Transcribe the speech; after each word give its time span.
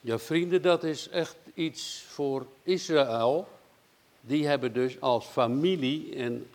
Ja, 0.00 0.18
vrienden, 0.18 0.62
dat 0.62 0.84
is 0.84 1.08
echt 1.08 1.36
iets 1.54 2.04
voor 2.08 2.46
Israël. 2.62 3.48
Die 4.20 4.46
hebben 4.46 4.72
dus 4.72 5.00
als 5.00 5.26
familie 5.26 6.14
en 6.14 6.50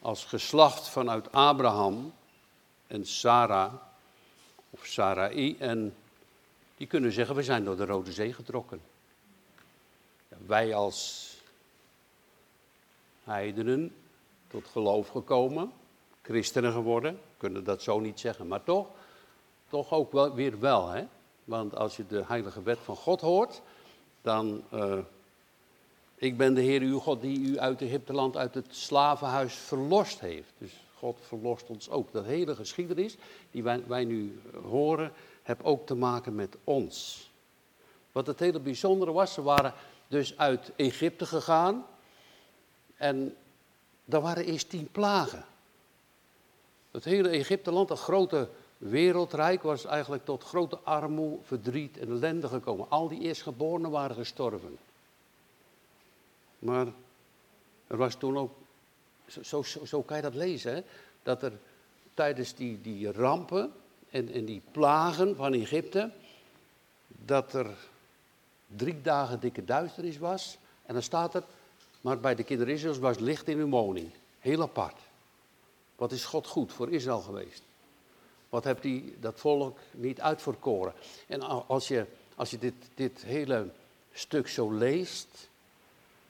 als 0.00 0.24
geslacht 0.24 0.88
vanuit 0.88 1.32
Abraham 1.32 2.12
en 2.86 3.06
Sarah, 3.06 3.74
of 4.70 4.86
Sarai, 4.86 5.56
en 5.58 5.94
die 6.76 6.86
kunnen 6.86 7.12
zeggen, 7.12 7.34
we 7.34 7.42
zijn 7.42 7.64
door 7.64 7.76
de 7.76 7.84
Rode 7.84 8.12
Zee 8.12 8.32
getrokken. 8.32 8.80
Wij 10.28 10.74
als 10.74 11.26
heidenen 13.24 13.94
tot 14.48 14.66
geloof 14.66 15.08
gekomen, 15.08 15.72
christenen 16.22 16.72
geworden, 16.72 17.20
kunnen 17.36 17.64
dat 17.64 17.82
zo 17.82 18.00
niet 18.00 18.20
zeggen, 18.20 18.48
maar 18.48 18.64
toch, 18.64 18.86
toch 19.68 19.90
ook 19.92 20.34
weer 20.34 20.60
wel, 20.60 20.88
hè? 20.88 21.06
Want 21.48 21.76
als 21.76 21.96
je 21.96 22.06
de 22.06 22.24
heilige 22.26 22.62
wet 22.62 22.78
van 22.78 22.96
God 22.96 23.20
hoort, 23.20 23.62
dan, 24.22 24.64
uh, 24.74 24.98
ik 26.14 26.36
ben 26.36 26.54
de 26.54 26.60
Heer 26.60 26.80
uw 26.80 26.98
God 26.98 27.20
die 27.20 27.38
u 27.38 27.58
uit 27.58 27.82
Egypteland, 27.82 28.36
uit 28.36 28.54
het 28.54 28.76
slavenhuis 28.76 29.54
verlost 29.54 30.20
heeft. 30.20 30.52
Dus 30.58 30.72
God 30.94 31.18
verlost 31.20 31.68
ons 31.68 31.90
ook. 31.90 32.12
Dat 32.12 32.24
hele 32.24 32.54
geschiedenis 32.54 33.16
die 33.50 33.62
wij, 33.62 33.82
wij 33.86 34.04
nu 34.04 34.40
horen, 34.62 35.12
heeft 35.42 35.64
ook 35.64 35.86
te 35.86 35.94
maken 35.94 36.34
met 36.34 36.56
ons. 36.64 37.30
Wat 38.12 38.26
het 38.26 38.38
hele 38.38 38.60
bijzondere 38.60 39.12
was, 39.12 39.32
ze 39.32 39.42
waren 39.42 39.74
dus 40.08 40.38
uit 40.38 40.72
Egypte 40.76 41.26
gegaan 41.26 41.86
en 42.96 43.36
daar 44.04 44.20
waren 44.20 44.44
eerst 44.44 44.70
tien 44.70 44.88
plagen. 44.90 45.44
Het 46.90 47.04
hele 47.04 47.28
Egypteland, 47.28 47.88
dat 47.88 48.00
grote 48.00 48.48
wereldrijk, 48.78 49.62
was 49.62 49.84
eigenlijk 49.84 50.24
tot 50.24 50.44
grote 50.44 50.78
armoede, 50.78 51.44
verdriet 51.44 51.98
en 51.98 52.08
ellende 52.08 52.48
gekomen. 52.48 52.90
Al 52.90 53.08
die 53.08 53.20
eerstgeborenen 53.20 53.90
waren 53.90 54.16
gestorven. 54.16 54.78
Maar 56.58 56.86
er 57.86 57.96
was 57.96 58.14
toen 58.14 58.38
ook, 58.38 58.52
zo, 59.26 59.62
zo, 59.62 59.84
zo 59.84 60.02
kan 60.02 60.16
je 60.16 60.22
dat 60.22 60.34
lezen, 60.34 60.74
hè? 60.74 60.82
dat 61.22 61.42
er 61.42 61.52
tijdens 62.14 62.54
die, 62.54 62.80
die 62.80 63.12
rampen 63.12 63.72
en, 64.10 64.32
en 64.32 64.44
die 64.44 64.62
plagen 64.70 65.36
van 65.36 65.52
Egypte, 65.52 66.10
dat 67.06 67.52
er 67.52 67.76
drie 68.66 69.00
dagen 69.02 69.40
dikke 69.40 69.64
duisternis 69.64 70.18
was. 70.18 70.58
En 70.86 70.94
dan 70.94 71.02
staat 71.02 71.34
er, 71.34 71.42
maar 72.00 72.20
bij 72.20 72.34
de 72.34 72.42
kinderen 72.42 72.74
Israëls 72.74 72.98
was 72.98 73.18
licht 73.18 73.48
in 73.48 73.58
hun 73.58 73.70
woning. 73.70 74.10
Heel 74.40 74.62
apart. 74.62 74.96
Wat 75.96 76.12
is 76.12 76.24
God 76.24 76.46
goed 76.46 76.72
voor 76.72 76.90
Israël 76.90 77.20
geweest? 77.20 77.62
Wat 78.48 78.64
heeft 78.64 78.82
hij 78.82 79.04
dat 79.20 79.40
volk 79.40 79.78
niet 79.90 80.20
uitverkoren? 80.20 80.92
En 81.26 81.66
als 81.66 81.88
je, 81.88 82.06
als 82.34 82.50
je 82.50 82.58
dit, 82.58 82.74
dit 82.94 83.22
hele 83.22 83.68
stuk 84.12 84.48
zo 84.48 84.72
leest, 84.72 85.48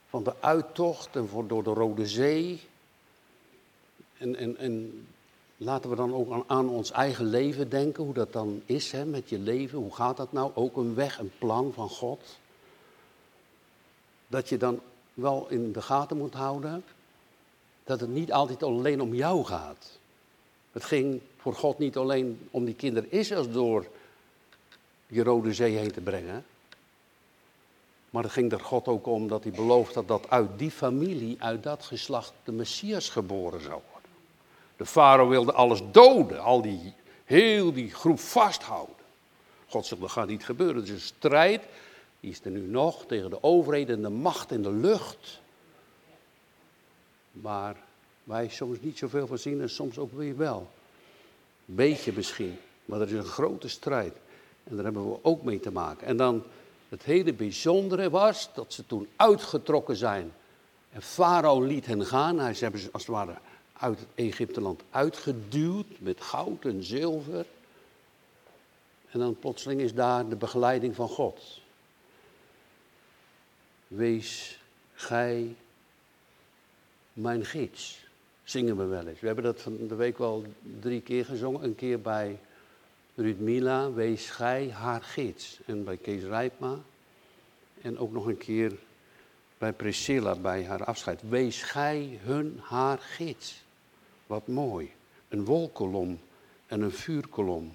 van 0.08 0.22
de 0.22 0.34
uittocht 0.40 1.16
en 1.16 1.28
voor, 1.28 1.46
door 1.46 1.62
de 1.62 1.72
Rode 1.72 2.06
Zee, 2.06 2.60
en, 4.18 4.36
en, 4.36 4.56
en 4.56 5.06
laten 5.56 5.90
we 5.90 5.96
dan 5.96 6.14
ook 6.14 6.32
aan, 6.32 6.44
aan, 6.46 6.68
ons 6.68 6.90
eigen 6.90 7.24
leven 7.24 7.70
denken, 7.70 8.04
hoe 8.04 8.14
dat 8.14 8.32
dan 8.32 8.62
is 8.66 8.92
hè, 8.92 9.04
met 9.04 9.28
je 9.28 9.38
leven, 9.38 9.78
hoe 9.78 9.94
gaat 9.94 10.16
dat 10.16 10.32
nou? 10.32 10.50
Ook 10.54 10.76
een 10.76 10.94
weg, 10.94 11.18
een 11.18 11.32
plan 11.38 11.72
van 11.72 11.88
God. 11.88 12.38
Dat 14.26 14.48
je 14.48 14.56
dan 14.56 14.80
wel 15.14 15.46
in 15.48 15.72
de 15.72 15.82
gaten 15.82 16.16
moet 16.16 16.34
houden 16.34 16.84
dat 17.84 18.00
het 18.00 18.10
niet 18.10 18.32
altijd 18.32 18.62
alleen 18.62 19.00
om 19.00 19.14
jou 19.14 19.44
gaat. 19.44 19.98
Het 20.72 20.84
ging 20.84 21.20
voor 21.48 21.56
God 21.56 21.78
niet 21.78 21.96
alleen 21.96 22.48
om 22.50 22.64
die 22.64 22.74
kinderen 22.74 23.10
Israëls 23.10 23.50
door 23.50 23.86
die 25.06 25.22
Rode 25.22 25.54
Zee 25.54 25.76
heen 25.76 25.92
te 25.92 26.00
brengen. 26.00 26.44
Maar 28.10 28.22
het 28.22 28.32
ging 28.32 28.52
er 28.52 28.60
God 28.60 28.88
ook 28.88 29.06
om 29.06 29.28
dat 29.28 29.42
hij 29.42 29.52
beloofd 29.52 29.94
had 29.94 30.08
dat 30.08 30.30
uit 30.30 30.58
die 30.58 30.70
familie, 30.70 31.36
uit 31.38 31.62
dat 31.62 31.84
geslacht, 31.84 32.32
de 32.44 32.52
Messias 32.52 33.08
geboren 33.08 33.60
zou 33.60 33.80
worden. 33.90 34.10
De 34.76 34.86
farao 34.86 35.28
wilde 35.28 35.52
alles 35.52 35.80
doden, 35.90 36.40
al 36.40 36.62
die, 36.62 36.92
heel 37.24 37.72
die 37.72 37.94
groep 37.94 38.20
vasthouden. 38.20 39.04
God 39.68 39.86
zegt, 39.86 40.00
dat 40.00 40.10
gaat 40.10 40.28
niet 40.28 40.44
gebeuren. 40.44 40.76
Het 40.76 40.84
is 40.84 40.90
een 40.90 41.00
strijd, 41.00 41.62
die 42.20 42.30
is 42.30 42.40
er 42.44 42.50
nu 42.50 42.60
nog, 42.60 43.06
tegen 43.06 43.30
de 43.30 43.42
overheden 43.42 43.96
en 43.96 44.02
de 44.02 44.08
macht 44.08 44.50
in 44.50 44.62
de 44.62 44.72
lucht. 44.72 45.40
Maar 47.32 47.76
wij 48.24 48.48
soms 48.48 48.78
niet 48.80 48.98
zoveel 48.98 49.26
van 49.26 49.38
zien 49.38 49.60
en 49.60 49.70
soms 49.70 49.98
ook 49.98 50.12
weer 50.12 50.36
wel. 50.36 50.68
Beetje 51.70 52.12
misschien, 52.12 52.58
maar 52.84 53.00
er 53.00 53.06
is 53.06 53.12
een 53.12 53.24
grote 53.24 53.68
strijd. 53.68 54.16
En 54.64 54.74
daar 54.74 54.84
hebben 54.84 55.10
we 55.10 55.18
ook 55.22 55.42
mee 55.42 55.60
te 55.60 55.70
maken. 55.70 56.06
En 56.06 56.16
dan 56.16 56.42
het 56.88 57.02
hele 57.02 57.32
bijzondere 57.32 58.10
was 58.10 58.50
dat 58.54 58.72
ze 58.72 58.86
toen 58.86 59.08
uitgetrokken 59.16 59.96
zijn. 59.96 60.32
En 60.90 61.02
Farao 61.02 61.62
liet 61.62 61.86
hen 61.86 62.06
gaan. 62.06 62.38
Hij, 62.38 62.54
ze 62.54 62.62
hebben 62.62 62.80
ze 62.80 62.88
als 62.92 63.02
het 63.02 63.14
ware 63.14 63.36
uit 63.72 63.98
het 63.98 64.08
Egypteland 64.14 64.82
uitgeduwd 64.90 65.86
met 65.98 66.20
goud 66.20 66.64
en 66.64 66.84
zilver. 66.84 67.46
En 69.10 69.18
dan 69.18 69.38
plotseling 69.38 69.80
is 69.80 69.94
daar 69.94 70.28
de 70.28 70.36
begeleiding 70.36 70.94
van 70.94 71.08
God. 71.08 71.60
Wees 73.86 74.60
gij 74.94 75.56
mijn 77.12 77.44
gids 77.44 78.06
zingen 78.50 78.76
we 78.76 78.84
wel 78.84 79.06
eens. 79.06 79.20
We 79.20 79.26
hebben 79.26 79.44
dat 79.44 79.60
van 79.60 79.76
de 79.88 79.94
week 79.94 80.18
wel 80.18 80.44
drie 80.80 81.00
keer 81.00 81.24
gezongen. 81.24 81.64
Een 81.64 81.74
keer 81.74 82.00
bij 82.00 82.38
Ruud 83.14 83.38
Mila, 83.38 83.92
Wees 83.92 84.30
Gij 84.30 84.70
haar 84.70 85.02
gids. 85.02 85.60
En 85.66 85.84
bij 85.84 85.96
Kees 85.96 86.22
Rijpma. 86.22 86.78
En 87.82 87.98
ook 87.98 88.12
nog 88.12 88.26
een 88.26 88.38
keer 88.38 88.72
bij 89.58 89.72
Priscilla 89.72 90.34
bij 90.34 90.64
haar 90.64 90.84
afscheid. 90.84 91.28
Wees 91.28 91.62
Gij 91.62 92.18
hun 92.22 92.60
haar 92.62 92.98
gids. 92.98 93.64
Wat 94.26 94.46
mooi. 94.46 94.92
Een 95.28 95.44
wolkolom 95.44 96.20
en 96.66 96.80
een 96.80 96.92
vuurkolom. 96.92 97.74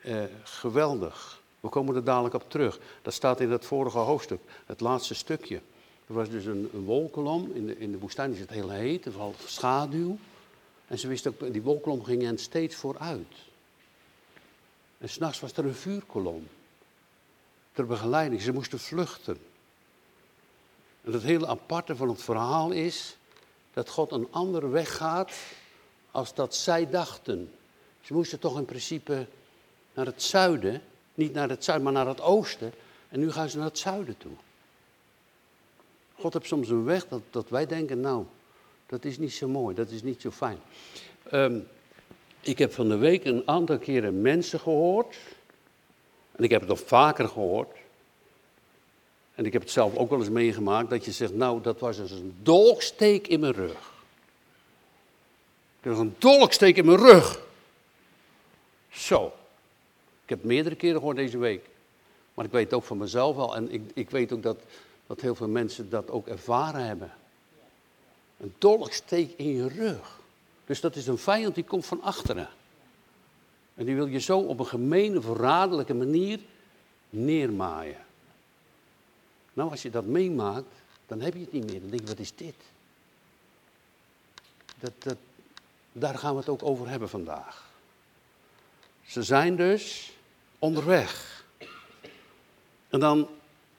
Eh, 0.00 0.22
geweldig. 0.42 1.42
We 1.60 1.68
komen 1.68 1.94
er 1.94 2.04
dadelijk 2.04 2.34
op 2.34 2.50
terug. 2.50 2.78
Dat 3.02 3.14
staat 3.14 3.40
in 3.40 3.50
het 3.50 3.64
vorige 3.64 3.98
hoofdstuk, 3.98 4.40
het 4.66 4.80
laatste 4.80 5.14
stukje. 5.14 5.60
Er 6.08 6.14
was 6.14 6.30
dus 6.30 6.44
een, 6.44 6.70
wolkolom. 6.70 7.50
In 7.54 7.66
de, 7.66 7.78
in 7.78 7.92
de 7.92 7.98
woestijn 7.98 8.32
is 8.32 8.40
het 8.40 8.50
heel 8.50 8.70
heet, 8.70 9.04
er 9.04 9.12
valt 9.12 9.42
schaduw. 9.46 10.18
En 10.86 10.98
ze 10.98 11.08
wist 11.08 11.26
ook, 11.26 11.52
die 11.52 11.62
wolkolom 11.62 12.04
ging 12.04 12.22
hen 12.22 12.38
steeds 12.38 12.74
vooruit. 12.74 13.34
En 14.98 15.08
s'nachts 15.08 15.40
was 15.40 15.52
er 15.52 15.64
een 15.64 15.74
vuurkolom. 15.74 16.46
Ter 17.72 17.86
begeleiding, 17.86 18.42
ze 18.42 18.52
moesten 18.52 18.78
vluchten. 18.78 19.38
En 21.04 21.12
het 21.12 21.22
hele 21.22 21.46
aparte 21.46 21.96
van 21.96 22.08
het 22.08 22.22
verhaal 22.22 22.70
is 22.70 23.16
dat 23.72 23.88
God 23.88 24.12
een 24.12 24.28
andere 24.30 24.68
weg 24.68 24.96
gaat 24.96 25.32
als 26.10 26.34
dat 26.34 26.54
zij 26.54 26.90
dachten. 26.90 27.52
Ze 28.00 28.14
moesten 28.14 28.38
toch 28.38 28.58
in 28.58 28.64
principe 28.64 29.26
naar 29.94 30.06
het 30.06 30.22
zuiden, 30.22 30.82
niet 31.14 31.32
naar 31.32 31.48
het 31.48 31.64
zuiden, 31.64 31.92
maar 31.92 32.04
naar 32.04 32.14
het 32.14 32.20
oosten. 32.20 32.72
En 33.08 33.20
nu 33.20 33.32
gaan 33.32 33.48
ze 33.48 33.56
naar 33.56 33.66
het 33.66 33.78
zuiden 33.78 34.16
toe. 34.16 34.32
God 36.20 36.32
heeft 36.32 36.46
soms 36.46 36.68
een 36.68 36.84
weg 36.84 37.08
dat, 37.08 37.22
dat 37.30 37.48
wij 37.48 37.66
denken, 37.66 38.00
nou, 38.00 38.24
dat 38.86 39.04
is 39.04 39.18
niet 39.18 39.32
zo 39.32 39.48
mooi, 39.48 39.74
dat 39.74 39.90
is 39.90 40.02
niet 40.02 40.20
zo 40.20 40.30
fijn. 40.30 40.58
Um, 41.32 41.68
ik 42.40 42.58
heb 42.58 42.72
van 42.72 42.88
de 42.88 42.96
week 42.96 43.24
een 43.24 43.42
aantal 43.44 43.78
keren 43.78 44.20
mensen 44.20 44.60
gehoord. 44.60 45.16
En 46.32 46.44
ik 46.44 46.50
heb 46.50 46.60
het 46.60 46.68
nog 46.68 46.80
vaker 46.80 47.28
gehoord. 47.28 47.76
En 49.34 49.46
ik 49.46 49.52
heb 49.52 49.62
het 49.62 49.70
zelf 49.70 49.96
ook 49.96 50.10
wel 50.10 50.18
eens 50.18 50.28
meegemaakt. 50.28 50.90
Dat 50.90 51.04
je 51.04 51.12
zegt, 51.12 51.34
nou, 51.34 51.62
dat 51.62 51.80
was 51.80 51.96
dus 51.96 52.10
een 52.10 52.36
dolksteek 52.42 53.26
in 53.26 53.40
mijn 53.40 53.52
rug. 53.52 53.92
Er 55.80 55.90
was 55.90 55.98
een 55.98 56.14
dolksteek 56.18 56.76
in 56.76 56.86
mijn 56.86 56.98
rug. 56.98 57.40
Zo. 58.90 59.32
Ik 60.22 60.28
heb 60.28 60.44
meerdere 60.44 60.74
keren 60.74 60.96
gehoord 60.96 61.16
deze 61.16 61.38
week. 61.38 61.64
Maar 62.34 62.44
ik 62.44 62.50
weet 62.50 62.74
ook 62.74 62.84
van 62.84 62.98
mezelf 62.98 63.36
wel. 63.36 63.56
En 63.56 63.72
ik, 63.72 63.82
ik 63.94 64.10
weet 64.10 64.32
ook 64.32 64.42
dat 64.42 64.58
dat 65.08 65.20
heel 65.20 65.34
veel 65.34 65.48
mensen 65.48 65.90
dat 65.90 66.10
ook 66.10 66.26
ervaren 66.26 66.84
hebben. 66.84 67.12
Een 68.40 68.54
dolksteek 68.58 69.32
in 69.36 69.48
je 69.48 69.68
rug. 69.68 70.20
Dus 70.66 70.80
dat 70.80 70.96
is 70.96 71.06
een 71.06 71.18
vijand 71.18 71.54
die 71.54 71.64
komt 71.64 71.86
van 71.86 72.02
achteren. 72.02 72.48
En 73.74 73.84
die 73.84 73.94
wil 73.94 74.06
je 74.06 74.18
zo 74.18 74.38
op 74.38 74.58
een 74.58 74.66
gemene, 74.66 75.20
verraderlijke 75.20 75.94
manier 75.94 76.40
neermaaien. 77.10 78.04
Nou, 79.52 79.70
als 79.70 79.82
je 79.82 79.90
dat 79.90 80.04
meemaakt, 80.04 80.72
dan 81.06 81.20
heb 81.20 81.34
je 81.34 81.40
het 81.40 81.52
niet 81.52 81.70
meer. 81.70 81.80
Dan 81.80 81.90
denk 81.90 82.02
je, 82.02 82.08
wat 82.08 82.18
is 82.18 82.34
dit? 82.34 82.54
Dat, 84.80 84.92
dat, 84.98 85.16
daar 85.92 86.18
gaan 86.18 86.32
we 86.32 86.38
het 86.38 86.48
ook 86.48 86.62
over 86.62 86.88
hebben 86.88 87.08
vandaag. 87.08 87.70
Ze 89.06 89.22
zijn 89.22 89.56
dus 89.56 90.12
onderweg. 90.58 91.44
En 92.88 93.00
dan 93.00 93.28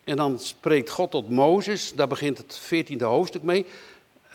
en 0.10 0.16
dan 0.16 0.40
spreekt 0.40 0.90
God 0.90 1.12
tot 1.12 1.30
Mozes, 1.30 1.94
daar 1.94 2.08
begint 2.08 2.38
het 2.38 2.62
14e 2.62 2.98
hoofdstuk 2.98 3.44
mee. 3.44 3.66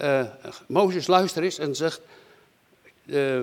Uh, 0.00 0.25
Mozes, 0.67 1.06
luister 1.06 1.43
eens 1.43 1.59
en 1.59 1.76
zegt: 1.76 2.00
uh, 3.05 3.41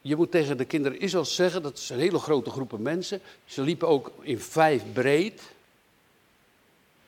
je 0.00 0.16
moet 0.16 0.30
tegen 0.30 0.56
de 0.56 0.64
kinderen 0.64 1.00
Israël 1.00 1.24
zeggen, 1.24 1.62
dat 1.62 1.78
zijn 1.78 1.98
hele 1.98 2.18
grote 2.18 2.50
groepen 2.50 2.82
mensen. 2.82 3.20
Ze 3.44 3.62
liepen 3.62 3.88
ook 3.88 4.12
in 4.20 4.40
vijf 4.40 4.82
breed. 4.92 5.42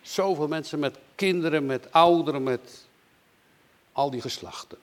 Zoveel 0.03 0.49
mensen 0.49 0.79
met 0.79 0.99
kinderen, 1.15 1.67
met 1.67 1.93
ouderen, 1.93 2.43
met 2.43 2.87
al 3.93 4.11
die 4.11 4.21
geslachten. 4.21 4.79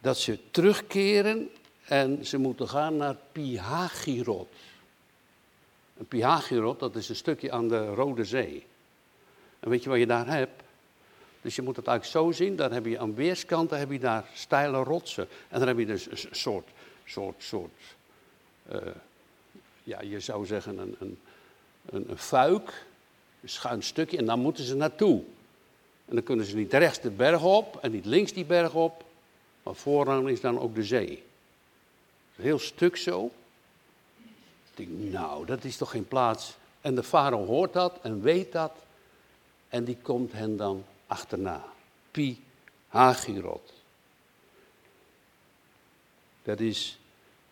Dat 0.00 0.18
ze 0.18 0.38
terugkeren 0.50 1.50
en 1.84 2.26
ze 2.26 2.38
moeten 2.38 2.68
gaan 2.68 2.96
naar 2.96 3.16
Pihagirot. 3.32 4.48
Een 5.98 6.06
Pihagirot, 6.06 6.78
dat 6.78 6.96
is 6.96 7.08
een 7.08 7.16
stukje 7.16 7.52
aan 7.52 7.68
de 7.68 7.86
Rode 7.86 8.24
Zee. 8.24 8.66
En 9.60 9.70
weet 9.70 9.82
je 9.82 9.88
wat 9.88 9.98
je 9.98 10.06
daar 10.06 10.26
hebt? 10.26 10.62
Dus 11.42 11.56
je 11.56 11.62
moet 11.62 11.76
het 11.76 11.86
eigenlijk 11.86 12.18
zo 12.18 12.44
zien, 12.44 12.56
dan 12.56 12.72
heb 12.72 12.86
je 12.86 12.98
aan 12.98 13.14
weerskanten 13.14 13.78
heb 13.78 13.90
je 13.90 13.98
daar 13.98 14.24
steile 14.34 14.82
rotsen. 14.82 15.28
En 15.48 15.58
dan 15.58 15.68
heb 15.68 15.78
je 15.78 15.86
dus 15.86 16.10
een 16.10 16.18
soort, 16.30 16.68
soort, 17.04 17.42
soort, 17.42 17.72
uh, 18.72 18.78
ja, 19.82 20.00
je 20.00 20.20
zou 20.20 20.46
zeggen 20.46 20.78
een, 20.78 20.96
een, 20.98 21.18
een, 21.90 22.10
een 22.10 22.18
fuik, 22.18 22.86
een 23.42 23.48
schuin 23.48 23.82
stukje, 23.82 24.16
en 24.16 24.24
dan 24.24 24.40
moeten 24.40 24.64
ze 24.64 24.76
naartoe. 24.76 25.22
En 26.04 26.14
dan 26.14 26.24
kunnen 26.24 26.46
ze 26.46 26.56
niet 26.56 26.72
rechts 26.72 27.00
de 27.00 27.10
berg 27.10 27.42
op 27.42 27.78
en 27.82 27.90
niet 27.90 28.04
links 28.04 28.32
die 28.32 28.44
berg 28.44 28.74
op, 28.74 29.04
maar 29.62 29.74
vooraan 29.74 30.28
is 30.28 30.40
dan 30.40 30.60
ook 30.60 30.74
de 30.74 30.84
zee. 30.84 31.22
Een 32.36 32.44
heel 32.44 32.58
stuk 32.58 32.96
zo. 32.96 33.30
Nou, 34.86 35.46
dat 35.46 35.64
is 35.64 35.76
toch 35.76 35.90
geen 35.90 36.08
plaats. 36.08 36.56
En 36.80 36.94
de 36.94 37.02
farao 37.02 37.44
hoort 37.46 37.72
dat 37.72 37.98
en 38.02 38.22
weet 38.22 38.52
dat. 38.52 38.72
En 39.68 39.84
die 39.84 39.96
komt 40.02 40.32
hen 40.32 40.56
dan 40.56 40.84
achterna. 41.06 41.64
Pi 42.10 42.44
Hagirot. 42.88 43.72
Dat 46.42 46.60
is 46.60 46.98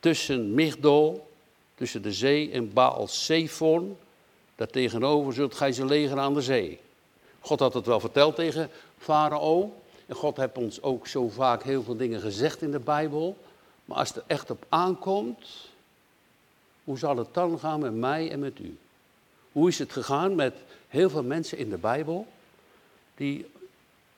tussen 0.01 0.55
Migdol, 0.55 1.29
tussen 1.75 2.03
de 2.03 2.13
zee 2.13 2.51
en 2.51 2.73
Baal 2.73 3.09
Zephon. 3.09 3.97
Daar 4.55 4.67
tegenover 4.67 5.33
zult 5.33 5.55
gij 5.55 5.73
ze 5.73 5.85
leger 5.85 6.19
aan 6.19 6.35
de 6.35 6.43
zee. 6.43 6.81
God 7.41 7.59
had 7.59 7.75
het 7.75 7.87
wel 7.87 8.01
verteld 8.01 8.35
tegen 8.35 8.71
Farao. 8.99 9.75
En 10.07 10.15
God 10.15 10.37
heeft 10.37 10.59
ons 10.59 10.83
ook 10.83 11.07
zo 11.07 11.29
vaak 11.29 11.63
heel 11.63 11.83
veel 11.83 11.97
dingen 11.97 12.21
gezegd 12.21 12.63
in 12.63 12.71
de 12.71 12.79
Bijbel. 12.79 13.37
Maar 13.85 13.99
als 13.99 14.09
het 14.09 14.17
er 14.17 14.25
echt 14.27 14.51
op 14.51 14.65
aankomt, 14.69 15.66
hoe 16.87 16.99
zal 16.99 17.17
het 17.17 17.35
dan 17.35 17.59
gaan 17.59 17.81
met 17.81 17.95
mij 17.95 18.31
en 18.31 18.39
met 18.39 18.59
u? 18.59 18.79
Hoe 19.53 19.69
is 19.69 19.79
het 19.79 19.93
gegaan 19.93 20.35
met 20.35 20.55
heel 20.89 21.11
veel 21.11 21.23
mensen 21.23 21.59
in 21.59 21.71
de 21.71 21.79
Bijbel? 21.79 22.27
Die 23.15 23.51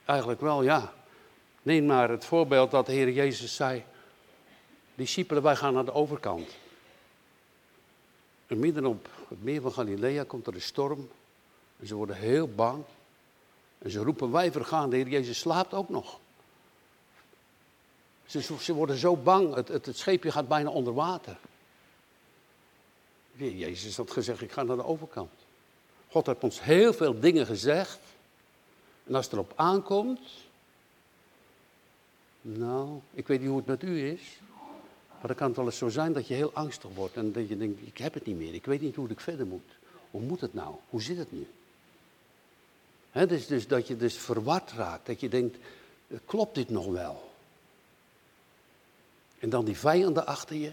eigenlijk 0.05 0.41
wel, 0.41 0.62
ja. 0.62 0.93
Neem 1.62 1.87
maar 1.87 2.11
het 2.11 2.25
voorbeeld 2.25 2.70
dat 2.70 2.87
de 2.87 2.93
Heer 2.93 3.11
Jezus 3.11 3.55
zei: 3.55 3.85
Discipelen, 4.94 5.43
wij 5.43 5.56
gaan 5.56 5.75
naar 5.75 5.85
de 5.85 5.93
overkant. 5.93 6.49
En 8.47 8.59
midden 8.59 8.87
op 8.87 9.09
het 9.29 9.43
meer 9.43 9.61
van 9.61 9.73
Galilea 9.73 10.25
komt 10.25 10.47
er 10.47 10.55
een 10.55 10.61
storm. 10.61 11.09
En 11.81 11.87
ze 11.87 11.94
worden 11.94 12.17
heel 12.17 12.49
bang. 12.49 12.85
En 13.79 13.91
ze 13.91 14.03
roepen: 14.03 14.31
Wij 14.31 14.53
vergaan, 14.53 14.91
de 14.91 14.97
Heer 14.97 15.09
Jezus 15.09 15.38
slaapt 15.38 15.75
ook 15.75 15.88
nog. 15.88 16.19
Ze, 18.26 18.43
ze 18.61 18.73
worden 18.73 18.97
zo 18.97 19.17
bang, 19.17 19.55
het, 19.55 19.69
het, 19.69 19.87
het 19.87 19.99
scheepje 19.99 20.31
gaat 20.31 20.49
bijna 20.49 20.71
onder 20.71 20.94
water. 20.94 21.38
Jezus 23.38 23.96
had 23.96 24.11
gezegd: 24.11 24.43
Ik 24.43 24.52
ga 24.52 24.62
naar 24.62 24.76
de 24.76 24.85
overkant. 24.85 25.31
God 26.08 26.26
heeft 26.26 26.43
ons 26.43 26.62
heel 26.62 26.93
veel 26.93 27.20
dingen 27.20 27.46
gezegd. 27.46 27.99
En 29.06 29.14
als 29.14 29.25
het 29.25 29.35
erop 29.35 29.52
aankomt, 29.56 30.20
nou, 32.40 33.00
ik 33.11 33.26
weet 33.26 33.40
niet 33.40 33.49
hoe 33.49 33.56
het 33.56 33.67
met 33.67 33.82
u 33.82 34.06
is, 34.06 34.38
maar 35.11 35.26
dan 35.26 35.37
kan 35.37 35.46
het 35.46 35.56
wel 35.56 35.64
eens 35.64 35.79
zo 35.79 35.88
zijn 35.88 36.12
dat 36.12 36.26
je 36.26 36.35
heel 36.35 36.52
angstig 36.52 36.90
wordt 36.94 37.17
en 37.17 37.32
dat 37.32 37.49
je 37.49 37.56
denkt, 37.56 37.87
ik 37.87 37.99
heb 37.99 38.14
het 38.14 38.26
niet 38.26 38.37
meer, 38.37 38.55
ik 38.55 38.64
weet 38.64 38.81
niet 38.81 38.94
hoe 38.94 39.08
ik 39.08 39.20
verder 39.20 39.46
moet. 39.46 39.76
Hoe 40.11 40.20
moet 40.20 40.40
het 40.40 40.55
nou? 40.55 40.75
Hoe 40.90 41.02
zit 41.02 41.19
het 41.19 41.32
nu? 41.32 41.46
He, 43.11 43.26
dus, 43.26 43.46
dus 43.46 43.67
dat 43.67 43.87
je 43.87 43.96
dus 43.96 44.17
verward 44.17 44.73
raakt, 44.73 45.06
dat 45.06 45.20
je 45.20 45.29
denkt, 45.29 45.56
klopt 46.25 46.55
dit 46.55 46.69
nog 46.69 46.87
wel? 46.87 47.31
En 49.38 49.50
dan 49.50 49.64
die 49.64 49.79
vijanden 49.79 50.26
achter 50.26 50.56
je, 50.56 50.73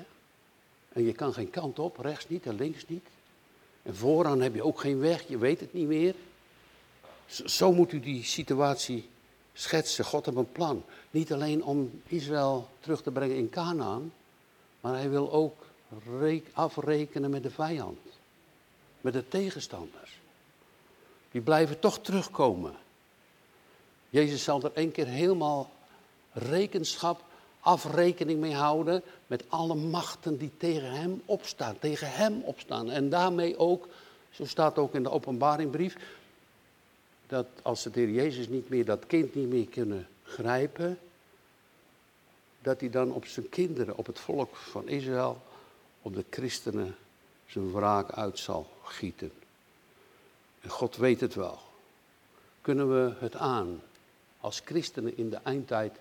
en 0.95 1.03
je 1.03 1.13
kan 1.13 1.33
geen 1.33 1.49
kant 1.49 1.79
op, 1.79 1.97
rechts 1.97 2.29
niet 2.29 2.45
en 2.45 2.55
links 2.55 2.87
niet. 2.87 3.07
En 3.83 3.95
vooraan 3.95 4.41
heb 4.41 4.55
je 4.55 4.63
ook 4.63 4.79
geen 4.79 4.99
weg, 4.99 5.27
je 5.27 5.37
weet 5.37 5.59
het 5.59 5.73
niet 5.73 5.87
meer. 5.87 6.15
Zo 7.45 7.73
moet 7.73 7.91
u 7.91 7.99
die 7.99 8.23
situatie 8.23 9.09
schetsen. 9.53 10.05
God 10.05 10.25
heeft 10.25 10.37
een 10.37 10.51
plan. 10.51 10.83
Niet 11.11 11.33
alleen 11.33 11.63
om 11.63 12.01
Israël 12.07 12.69
terug 12.79 13.01
te 13.01 13.11
brengen 13.11 13.35
in 13.35 13.49
Canaan, 13.49 14.13
maar 14.81 14.93
hij 14.93 15.09
wil 15.09 15.31
ook 15.31 15.65
afrekenen 16.53 17.29
met 17.29 17.43
de 17.43 17.51
vijand. 17.51 17.99
Met 19.01 19.13
de 19.13 19.27
tegenstanders. 19.27 20.19
Die 21.31 21.41
blijven 21.41 21.79
toch 21.79 21.99
terugkomen. 21.99 22.73
Jezus 24.09 24.43
zal 24.43 24.61
er 24.63 24.71
één 24.73 24.91
keer 24.91 25.07
helemaal 25.07 25.71
rekenschap, 26.31 27.23
afrekening 27.65 28.39
mee 28.39 28.53
houden 28.53 29.01
met 29.27 29.43
alle 29.47 29.75
machten 29.75 30.37
die 30.37 30.51
tegen 30.57 30.91
hem 30.91 31.21
opstaan, 31.25 31.79
tegen 31.79 32.11
hem 32.11 32.41
opstaan. 32.41 32.89
En 32.91 33.09
daarmee 33.09 33.57
ook, 33.57 33.87
zo 34.31 34.45
staat 34.45 34.77
ook 34.77 34.93
in 34.93 35.03
de 35.03 35.11
openbaringbrief, 35.11 35.97
dat 37.27 37.47
als 37.61 37.83
de 37.83 37.89
Heer 37.93 38.09
Jezus 38.09 38.47
niet 38.47 38.69
meer 38.69 38.85
dat 38.85 39.07
kind 39.07 39.35
niet 39.35 39.49
meer 39.49 39.67
kunnen 39.67 40.07
grijpen, 40.23 40.99
dat 42.61 42.79
hij 42.79 42.89
dan 42.89 43.11
op 43.11 43.25
zijn 43.25 43.49
kinderen, 43.49 43.97
op 43.97 44.05
het 44.05 44.19
volk 44.19 44.55
van 44.55 44.87
Israël, 44.87 45.41
op 46.01 46.15
de 46.15 46.25
christenen 46.29 46.95
zijn 47.45 47.71
wraak 47.71 48.11
uit 48.11 48.39
zal 48.39 48.69
gieten. 48.83 49.31
En 50.61 50.69
God 50.69 50.95
weet 50.95 51.19
het 51.19 51.33
wel. 51.33 51.59
Kunnen 52.61 52.89
we 52.89 53.13
het 53.19 53.35
aan 53.35 53.81
als 54.39 54.61
christenen 54.65 55.17
in 55.17 55.29
de 55.29 55.39
eindtijd 55.43 55.99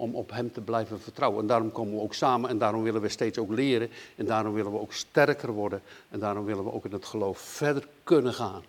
om 0.00 0.14
op 0.14 0.30
Hem 0.30 0.52
te 0.52 0.60
blijven 0.60 1.00
vertrouwen? 1.00 1.40
En 1.40 1.46
daarom 1.46 1.72
komen 1.72 1.94
we 1.94 2.00
ook 2.00 2.14
samen 2.14 2.50
en 2.50 2.58
daarom 2.58 2.82
willen 2.82 3.00
we 3.00 3.08
steeds 3.08 3.38
ook 3.38 3.50
leren 3.50 3.90
en 4.16 4.26
daarom 4.26 4.54
willen 4.54 4.72
we 4.72 4.78
ook 4.78 4.92
sterker 4.92 5.52
worden 5.52 5.82
en 6.10 6.18
daarom 6.18 6.44
willen 6.44 6.64
we 6.64 6.72
ook 6.72 6.84
in 6.84 6.92
het 6.92 7.04
geloof 7.04 7.38
verder 7.38 7.88
kunnen 8.04 8.34
gaan. 8.34 8.62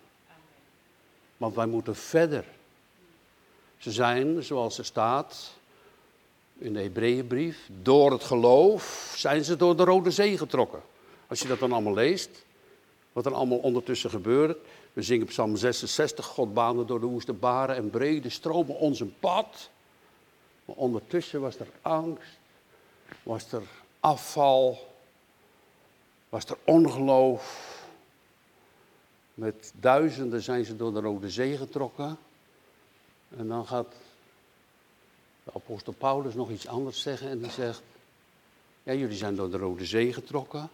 Want 1.37 1.55
wij 1.55 1.65
moeten 1.65 1.95
verder. 1.95 2.45
Ze 3.77 3.91
zijn, 3.91 4.43
zoals 4.43 4.77
er 4.77 4.85
staat 4.85 5.53
in 6.57 6.73
de 6.73 6.81
Hebreeënbrief, 6.81 7.69
door 7.81 8.11
het 8.11 8.23
geloof 8.23 9.13
zijn 9.17 9.43
ze 9.43 9.55
door 9.55 9.75
de 9.75 9.83
Rode 9.83 10.11
Zee 10.11 10.37
getrokken. 10.37 10.81
Als 11.27 11.41
je 11.41 11.47
dat 11.47 11.59
dan 11.59 11.71
allemaal 11.71 11.93
leest, 11.93 12.45
wat 13.13 13.25
er 13.25 13.33
allemaal 13.33 13.57
ondertussen 13.57 14.09
gebeurt. 14.09 14.57
We 14.93 15.01
zingen 15.01 15.25
Psalm 15.25 15.55
66, 15.55 16.25
God 16.25 16.53
baande 16.53 16.85
door 16.85 16.99
de 16.99 17.05
woeste 17.05 17.33
baren 17.33 17.75
en 17.75 17.89
brede 17.89 18.29
stromen 18.29 18.75
ons 18.75 18.99
een 18.99 19.13
pad. 19.19 19.69
Ondertussen 20.75 21.41
was 21.41 21.59
er 21.59 21.67
angst, 21.81 22.37
was 23.23 23.51
er 23.51 23.63
afval, 23.99 24.93
was 26.29 26.45
er 26.45 26.57
ongeloof, 26.63 27.69
met 29.33 29.73
duizenden 29.75 30.41
zijn 30.41 30.65
ze 30.65 30.75
door 30.75 30.93
de 30.93 30.99
Rode 30.99 31.29
Zee 31.29 31.57
getrokken. 31.57 32.17
En 33.37 33.47
dan 33.47 33.67
gaat 33.67 33.93
de 35.43 35.51
apostel 35.53 35.93
Paulus 35.93 36.33
nog 36.33 36.49
iets 36.49 36.67
anders 36.67 37.01
zeggen 37.01 37.29
en 37.29 37.39
die 37.39 37.51
zegt, 37.51 37.81
ja, 38.83 38.93
jullie 38.93 39.17
zijn 39.17 39.35
door 39.35 39.51
de 39.51 39.57
Rode 39.57 39.85
Zee 39.85 40.13
getrokken. 40.13 40.69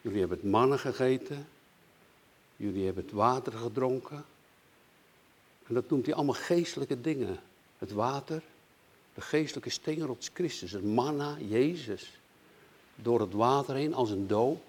Jullie 0.00 0.20
hebben 0.20 0.38
het 0.38 0.50
mannen 0.50 0.78
gegeten. 0.78 1.48
Jullie 2.56 2.84
hebben 2.84 3.04
het 3.04 3.12
water 3.12 3.52
gedronken. 3.52 4.24
En 5.66 5.74
dat 5.74 5.90
noemt 5.90 6.06
hij 6.06 6.14
allemaal 6.14 6.34
geestelijke 6.34 7.00
dingen. 7.00 7.40
Het 7.78 7.92
water, 7.92 8.42
de 9.14 9.20
geestelijke 9.20 9.70
steenrots 9.70 10.30
Christus, 10.34 10.72
het 10.72 10.84
manna, 10.84 11.36
Jezus. 11.38 12.18
Door 12.94 13.20
het 13.20 13.32
water 13.32 13.74
heen 13.74 13.94
als 13.94 14.10
een 14.10 14.26
doop. 14.26 14.62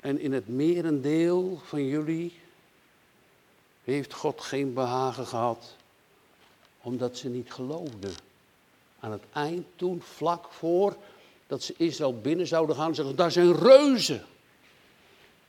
En 0.00 0.18
in 0.18 0.32
het 0.32 0.48
merendeel 0.48 1.60
van 1.64 1.86
jullie 1.86 2.38
heeft 3.84 4.12
God 4.12 4.40
geen 4.40 4.74
behagen 4.74 5.26
gehad, 5.26 5.76
omdat 6.80 7.16
ze 7.16 7.28
niet 7.28 7.52
geloofden. 7.52 8.12
Aan 9.00 9.12
het 9.12 9.24
eind 9.32 9.66
toen, 9.76 10.02
vlak 10.02 10.52
voor 10.52 10.96
dat 11.46 11.62
ze 11.62 11.74
Israël 11.76 12.20
binnen 12.20 12.46
zouden 12.46 12.76
gaan, 12.76 12.94
zeggen 12.94 13.16
daar 13.16 13.32
zijn 13.32 13.54
reuzen. 13.54 14.24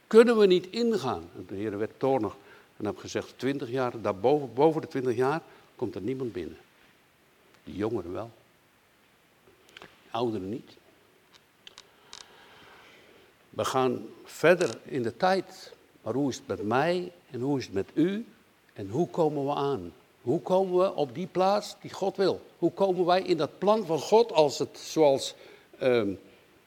Kunnen 0.07 0.37
we 0.37 0.45
niet 0.45 0.67
ingaan? 0.67 1.29
En 1.35 1.45
de 1.47 1.55
Heer 1.55 1.77
werd 1.77 1.99
toornig 1.99 2.35
en 2.77 2.85
heb 2.85 2.97
gezegd, 2.97 3.33
20 3.35 3.69
jaar, 3.69 4.01
daarboven, 4.01 4.53
boven 4.53 4.81
de 4.81 4.87
20 4.87 5.15
jaar, 5.15 5.41
komt 5.77 5.95
er 5.95 6.01
niemand 6.01 6.33
binnen. 6.33 6.57
De 7.63 7.73
jongeren 7.73 8.13
wel. 8.13 8.31
De 9.79 9.87
ouderen 10.11 10.49
niet. 10.49 10.77
We 13.49 13.65
gaan 13.65 14.05
verder 14.23 14.77
in 14.83 15.03
de 15.03 15.17
tijd. 15.17 15.73
Maar 16.01 16.13
hoe 16.13 16.29
is 16.29 16.35
het 16.35 16.47
met 16.47 16.63
mij 16.63 17.11
en 17.31 17.41
hoe 17.41 17.57
is 17.57 17.65
het 17.65 17.73
met 17.73 17.89
u? 17.93 18.25
En 18.73 18.89
hoe 18.89 19.09
komen 19.09 19.45
we 19.45 19.53
aan? 19.53 19.93
Hoe 20.21 20.41
komen 20.41 20.79
we 20.79 20.95
op 20.95 21.15
die 21.15 21.27
plaats 21.27 21.75
die 21.81 21.93
God 21.93 22.15
wil? 22.15 22.41
Hoe 22.57 22.71
komen 22.71 23.05
wij 23.05 23.21
in 23.21 23.37
dat 23.37 23.57
plan 23.57 23.85
van 23.85 23.99
God 23.99 24.31
als 24.31 24.59
het, 24.59 24.77
zoals 24.77 25.35
ehm, 25.79 26.13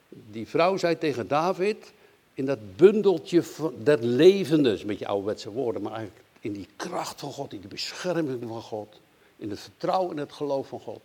die 0.08 0.48
vrouw 0.48 0.76
zei 0.76 0.98
tegen 0.98 1.28
David, 1.28 1.92
in 2.34 2.46
dat 2.46 2.76
bundeltje 2.76 3.42
der 3.82 4.04
levenden, 4.04 4.64
dat 4.64 4.74
is 4.74 4.80
een 4.80 4.86
beetje 4.86 5.06
ouderwetse 5.06 5.50
woorden, 5.50 5.82
maar 5.82 5.92
eigenlijk 5.92 6.24
in 6.40 6.52
die 6.52 6.68
kracht 6.76 7.20
van 7.20 7.32
God, 7.32 7.52
in 7.52 7.60
die 7.60 7.68
bescherming 7.68 8.42
van 8.48 8.62
God, 8.62 9.00
in 9.36 9.50
het 9.50 9.60
vertrouwen 9.60 10.10
en 10.10 10.22
het 10.22 10.32
geloof 10.32 10.68
van 10.68 10.80
God. 10.80 11.02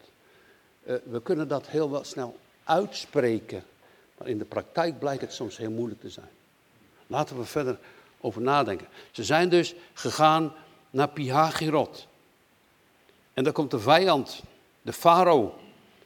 Uh, 0.84 0.96
we 1.04 1.22
kunnen 1.22 1.48
dat 1.48 1.68
heel 1.68 1.92
wel 1.92 2.04
snel 2.04 2.38
uitspreken, 2.64 3.64
maar 4.18 4.28
in 4.28 4.38
de 4.38 4.46
praktijk 4.46 5.00
blijkt 5.00 5.22
het 5.22 5.34
soms 5.34 5.58
heel 5.58 5.72
moeilijk 5.72 6.02
te 6.02 6.10
zijn. 6.10 6.30
Laten 7.08 7.38
we 7.38 7.44
verder 7.44 7.80
over 8.20 8.42
nadenken. 8.42 8.88
Ze 9.12 9.24
zijn 9.24 9.50
dus 9.50 9.76
gegaan 9.94 10.54
naar 10.90 11.10
Pihagirot. 11.10 12.08
En 13.34 13.44
dan 13.44 13.54
komt 13.54 13.72
de 13.72 13.80
vijand, 13.80 14.44
de 14.82 14.94
farao, 14.94 15.56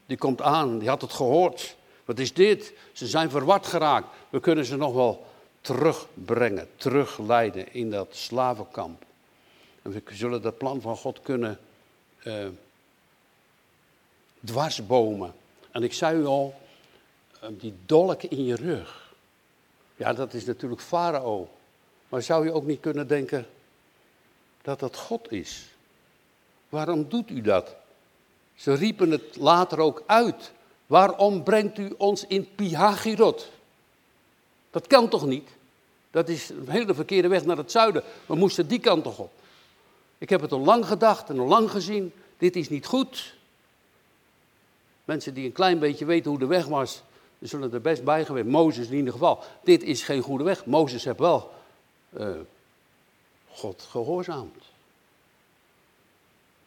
die 0.06 0.18
komt 0.18 0.42
aan, 0.42 0.80
die 0.80 0.90
had 0.90 1.02
het 1.02 1.14
gehoord. 1.14 1.76
Wat 2.06 2.20
is 2.20 2.34
dit? 2.34 2.74
Ze 2.94 3.08
zijn 3.08 3.30
verward 3.30 3.68
geraakt. 3.68 4.08
We 4.30 4.40
kunnen 4.40 4.66
ze 4.66 4.78
nog 4.78 4.94
wel 4.94 5.26
terugbrengen, 5.62 6.68
terugleiden 6.76 7.74
in 7.74 7.92
dat 7.92 8.08
slavenkamp. 8.12 9.06
En 9.82 9.92
we 9.92 10.04
zullen 10.12 10.42
dat 10.42 10.58
plan 10.58 10.82
van 10.82 10.96
God 10.96 11.22
kunnen 11.22 11.60
uh, 12.24 12.48
dwarsbomen. 14.46 15.34
En 15.72 15.84
ik 15.84 15.94
zei 15.94 16.20
u 16.20 16.26
al, 16.26 16.60
uh, 17.44 17.50
die 17.60 17.74
dolk 17.86 18.24
in 18.24 18.46
je 18.46 18.56
rug. 18.56 19.14
Ja, 19.96 20.14
dat 20.14 20.34
is 20.34 20.46
natuurlijk 20.46 20.82
farao. 20.82 21.50
Maar 22.10 22.22
zou 22.22 22.46
je 22.46 22.54
ook 22.54 22.66
niet 22.66 22.80
kunnen 22.80 23.08
denken 23.08 23.48
dat 24.62 24.80
dat 24.80 24.98
God 24.98 25.32
is? 25.32 25.66
Waarom 26.70 27.10
doet 27.10 27.30
u 27.30 27.42
dat? 27.42 27.76
Ze 28.56 28.74
riepen 28.74 29.12
het 29.12 29.36
later 29.36 29.80
ook 29.80 30.04
uit. 30.06 30.52
Waarom 30.88 31.44
brengt 31.44 31.78
u 31.78 31.94
ons 31.98 32.28
in 32.28 32.56
Pihagirot? 32.56 33.50
Dat 34.72 34.88
kan 34.88 35.10
toch 35.10 35.26
niet? 35.26 35.50
Dat 36.12 36.30
is 36.30 36.50
een 36.50 36.70
hele 36.70 36.94
verkeerde 36.94 37.28
weg 37.28 37.46
naar 37.46 37.58
het 37.58 37.72
zuiden. 37.72 38.04
We 38.26 38.36
moesten 38.36 38.68
die 38.68 38.80
kant 38.80 39.04
toch 39.04 39.18
op. 39.18 39.32
Ik 40.20 40.30
heb 40.30 40.42
het 40.42 40.52
al 40.52 40.60
lang 40.60 40.86
gedacht 40.86 41.30
en 41.30 41.40
al 41.40 41.48
lang 41.48 41.72
gezien. 41.72 42.14
Dit 42.38 42.56
is 42.56 42.70
niet 42.70 42.86
goed. 42.86 43.36
Mensen 45.06 45.34
die 45.34 45.46
een 45.46 45.52
klein 45.52 45.80
beetje 45.80 46.06
weten 46.06 46.30
hoe 46.30 46.40
de 46.40 46.46
weg 46.46 46.66
was, 46.66 47.04
zullen 47.40 47.74
er 47.74 47.82
best 47.82 48.04
bij. 48.04 48.44
Mozes 48.44 48.88
in 48.88 48.98
ieder 48.98 49.14
geval. 49.14 49.44
Dit 49.64 49.84
is 49.84 50.04
geen 50.04 50.22
goede 50.22 50.44
weg. 50.44 50.66
Mozes 50.66 51.04
heeft 51.04 51.20
wel 51.20 51.52
uh, 52.18 52.30
God 53.50 53.88
gehoorzaamd. 53.90 54.56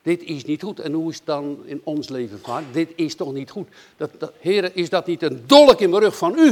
Dit 0.02 0.22
is 0.22 0.44
niet 0.44 0.62
goed. 0.62 0.80
En 0.80 0.92
hoe 0.92 1.10
is 1.10 1.16
het 1.16 1.26
dan 1.26 1.62
in 1.64 1.80
ons 1.84 2.08
leven 2.08 2.40
vaak? 2.40 2.64
Dit 2.72 2.92
is 2.94 3.14
toch 3.14 3.32
niet 3.32 3.50
goed. 3.50 3.68
Dat, 3.96 4.32
heren, 4.38 4.74
is 4.74 4.88
dat 4.88 5.06
niet 5.06 5.22
een 5.22 5.44
dolk 5.46 5.80
in 5.80 5.90
mijn 5.90 6.02
rug 6.02 6.16
van 6.16 6.38
u? 6.38 6.50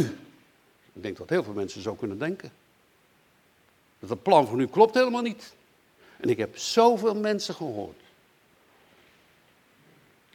Ik 0.93 1.03
denk 1.03 1.17
dat 1.17 1.29
heel 1.29 1.43
veel 1.43 1.53
mensen 1.53 1.83
zo 1.83 1.95
kunnen 1.95 2.19
denken. 2.19 2.53
Dat 3.99 4.11
het 4.11 4.23
plan 4.23 4.47
van 4.47 4.61
u 4.61 4.67
klopt 4.67 4.95
helemaal 4.95 5.23
niet. 5.23 5.53
En 6.21 6.29
ik 6.29 6.39
heb 6.39 6.59
zoveel 6.59 7.15
mensen 7.15 7.55
gehoord. 7.55 8.01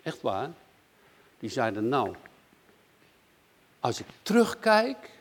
Echt 0.04 0.22
waar. 0.22 0.50
Die 1.40 1.50
zeiden 1.50 1.90
nou, 1.90 2.16
als 3.80 4.00
ik 4.00 4.06
terugkijk, 4.22 5.12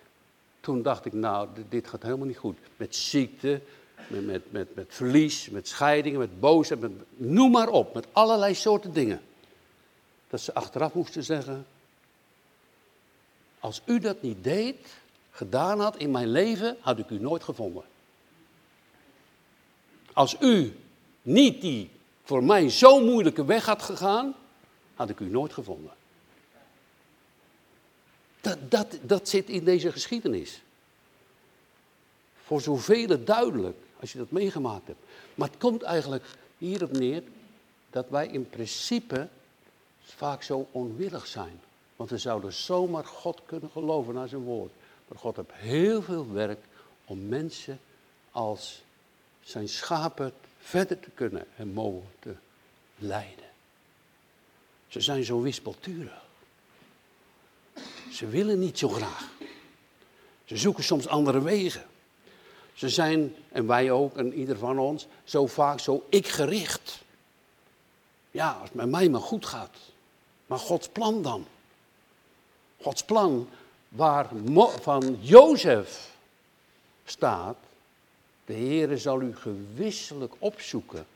toen 0.61 0.83
dacht 0.83 1.05
ik 1.05 1.13
nou, 1.13 1.49
dit 1.69 1.89
gaat 1.89 2.03
helemaal 2.03 2.27
niet 2.27 2.39
goed. 2.39 2.59
Met 2.77 2.97
ziekte, 2.97 3.61
met, 4.09 4.27
met, 4.27 4.53
met, 4.53 4.75
met 4.75 4.87
verlies, 4.89 5.51
met 5.51 5.69
scheidingen, 5.69 6.19
met 6.19 6.41
boosheid, 6.41 6.81
noem 7.17 7.51
maar 7.51 7.69
op, 7.69 7.95
met 7.95 8.07
allerlei 8.13 8.55
soorten 8.55 8.93
dingen. 8.93 9.23
Dat 10.29 10.41
ze 10.41 10.55
achteraf 10.55 10.95
moesten 10.95 11.25
zeggen, 11.25 11.67
als 13.59 13.83
u 13.85 13.99
dat 13.99 14.23
niet 14.23 14.45
deed, 14.45 14.97
gedaan 15.31 15.81
had 15.81 15.97
in 15.97 16.11
mijn 16.11 16.29
leven, 16.29 16.77
had 16.81 16.99
ik 16.99 17.11
u 17.11 17.19
nooit 17.19 17.45
gevonden. 17.45 17.85
Als 20.15 20.37
u 20.41 20.77
niet 21.23 21.61
die 21.61 21.91
voor 22.25 22.45
mij 22.45 22.71
zo 22.71 23.01
moeilijke 23.01 23.45
weg 23.45 23.67
had 23.67 23.83
gegaan, 23.83 24.35
had 24.95 25.09
ik 25.09 25.21
u 25.21 25.25
nooit 25.25 25.53
gevonden. 25.53 25.93
Dat, 28.41 28.71
dat, 28.71 28.99
dat 29.03 29.29
zit 29.29 29.49
in 29.49 29.65
deze 29.65 29.93
geschiedenis. 29.93 30.61
Voor 32.45 32.61
zoveel 32.61 33.25
duidelijk 33.25 33.77
als 34.01 34.13
je 34.13 34.19
dat 34.19 34.31
meegemaakt 34.31 34.87
hebt. 34.87 34.99
Maar 35.35 35.49
het 35.49 35.59
komt 35.59 35.83
eigenlijk 35.83 36.25
hierop 36.59 36.93
neer 36.93 37.23
dat 37.91 38.09
wij 38.09 38.27
in 38.27 38.49
principe 38.49 39.29
vaak 40.03 40.43
zo 40.43 40.69
onwillig 40.71 41.27
zijn. 41.27 41.61
Want 41.97 42.11
we 42.11 42.19
zouden 42.19 42.53
zomaar 42.53 43.05
God 43.05 43.41
kunnen 43.47 43.71
geloven 43.71 44.15
naar 44.15 44.29
zijn 44.29 44.43
woord. 44.43 44.73
Maar 45.09 45.19
God 45.19 45.37
heeft 45.37 45.53
heel 45.53 46.03
veel 46.03 46.33
werk 46.33 46.65
om 47.05 47.29
mensen 47.29 47.81
als 48.31 48.83
zijn 49.45 49.69
schapen 49.69 50.33
verder 50.61 51.01
te 51.01 51.11
kunnen 51.11 51.47
en 51.57 51.73
mogen 51.73 52.11
te 52.19 52.35
leiden. 52.99 53.45
Ze 54.89 55.01
zijn 55.01 55.25
zo 55.25 55.41
wispelturig. 55.41 56.23
Ze 58.13 58.27
willen 58.27 58.59
niet 58.59 58.79
zo 58.79 58.89
graag. 58.89 59.29
Ze 60.45 60.57
zoeken 60.57 60.85
soms 60.85 61.07
andere 61.07 61.43
wegen. 61.43 61.85
Ze 62.75 62.89
zijn, 62.89 63.35
en 63.49 63.67
wij 63.67 63.91
ook, 63.91 64.17
en 64.17 64.33
ieder 64.33 64.59
van 64.59 64.79
ons, 64.79 65.07
zo 65.25 65.47
vaak 65.47 65.81
zo 65.81 66.07
ik-gericht. 66.09 67.03
Ja, 68.31 68.51
als 68.51 68.69
het 68.69 68.75
met 68.75 68.89
mij 68.89 69.09
maar 69.09 69.21
goed 69.21 69.47
gaat. 69.47 69.77
Maar 70.47 70.59
Gods 70.59 70.89
plan 70.89 71.23
dan? 71.23 71.47
Gods 72.81 73.05
plan 73.05 73.49
waar 73.89 74.29
van 74.81 75.19
Jozef 75.21 76.11
staat, 77.05 77.57
de 78.45 78.53
Heere 78.53 78.99
zal 78.99 79.23
u 79.23 79.37
gewisselijk 79.37 80.35
opzoeken. 80.39 81.07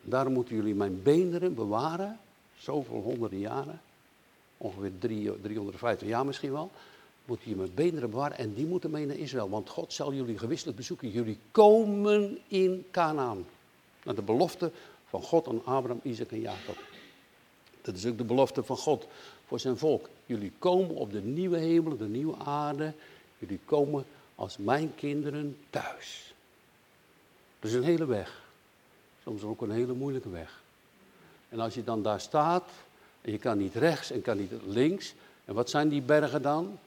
Daarom 0.00 0.32
moeten 0.32 0.56
jullie 0.56 0.74
mijn 0.74 1.02
beenderen 1.02 1.54
bewaren, 1.54 2.18
zoveel 2.58 3.00
honderden 3.00 3.38
jaren, 3.38 3.80
ongeveer 4.56 4.92
350 4.98 6.08
jaar 6.08 6.26
misschien 6.26 6.52
wel 6.52 6.70
moet 7.30 7.42
je 7.42 7.56
mijn 7.56 7.74
beenderen 7.74 8.10
bewaren 8.10 8.38
en 8.38 8.54
die 8.54 8.66
moeten 8.66 8.90
mee 8.90 9.06
naar 9.06 9.16
Israël. 9.16 9.48
Want 9.48 9.68
God 9.68 9.92
zal 9.92 10.12
jullie 10.12 10.38
gewisselijk 10.38 10.76
bezoeken. 10.76 11.10
Jullie 11.10 11.38
komen 11.50 12.38
in 12.48 12.84
Canaan. 12.90 13.46
Naar 14.02 14.14
de 14.14 14.22
belofte 14.22 14.70
van 15.08 15.22
God 15.22 15.48
aan 15.48 15.64
Abraham, 15.64 16.00
Isaac 16.02 16.30
en 16.30 16.40
Jacob. 16.40 16.76
Dat 17.82 17.94
is 17.94 18.06
ook 18.06 18.18
de 18.18 18.24
belofte 18.24 18.62
van 18.62 18.76
God 18.76 19.06
voor 19.46 19.60
zijn 19.60 19.78
volk. 19.78 20.08
Jullie 20.26 20.52
komen 20.58 20.96
op 20.96 21.12
de 21.12 21.22
nieuwe 21.22 21.58
hemel, 21.58 21.96
de 21.96 22.08
nieuwe 22.08 22.36
aarde. 22.36 22.92
Jullie 23.38 23.60
komen 23.64 24.04
als 24.40 24.56
mijn 24.56 24.94
kinderen 24.94 25.56
thuis. 25.70 26.34
Dat 27.58 27.70
is 27.70 27.76
een 27.76 27.82
hele 27.82 28.06
weg. 28.06 28.42
Soms 29.22 29.42
ook 29.42 29.62
een 29.62 29.70
hele 29.70 29.92
moeilijke 29.92 30.30
weg. 30.30 30.62
En 31.48 31.60
als 31.60 31.74
je 31.74 31.84
dan 31.84 32.02
daar 32.02 32.20
staat, 32.20 32.68
en 33.20 33.32
je 33.32 33.38
kan 33.38 33.58
niet 33.58 33.74
rechts 33.74 34.10
en 34.10 34.22
kan 34.22 34.36
niet 34.36 34.52
links. 34.66 35.14
En 35.44 35.54
wat 35.54 35.70
zijn 35.70 35.88
die 35.88 36.02
bergen 36.02 36.42
dan? 36.42 36.78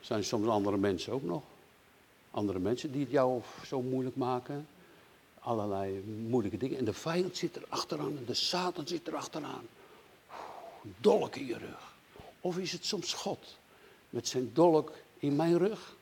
zijn 0.00 0.24
soms 0.24 0.48
andere 0.48 0.76
mensen 0.76 1.12
ook 1.12 1.22
nog. 1.22 1.42
Andere 2.30 2.58
mensen 2.58 2.92
die 2.92 3.00
het 3.00 3.10
jou 3.10 3.42
zo 3.66 3.82
moeilijk 3.82 4.16
maken. 4.16 4.68
Allerlei 5.38 6.00
moeilijke 6.28 6.58
dingen. 6.58 6.78
En 6.78 6.84
de 6.84 6.92
vijand 6.92 7.36
zit 7.36 7.56
er 7.56 7.64
achteraan 7.68 8.16
en 8.16 8.24
de 8.26 8.34
Satan 8.34 8.86
zit 8.86 9.06
er 9.06 9.16
achteraan. 9.16 9.66
Dolk 10.82 11.36
in 11.36 11.46
je 11.46 11.58
rug. 11.58 11.94
Of 12.40 12.58
is 12.58 12.72
het 12.72 12.84
soms 12.84 13.12
God 13.12 13.56
met 14.10 14.28
zijn 14.28 14.50
dolk 14.52 14.92
in 15.18 15.36
mijn 15.36 15.58
rug? 15.58 15.96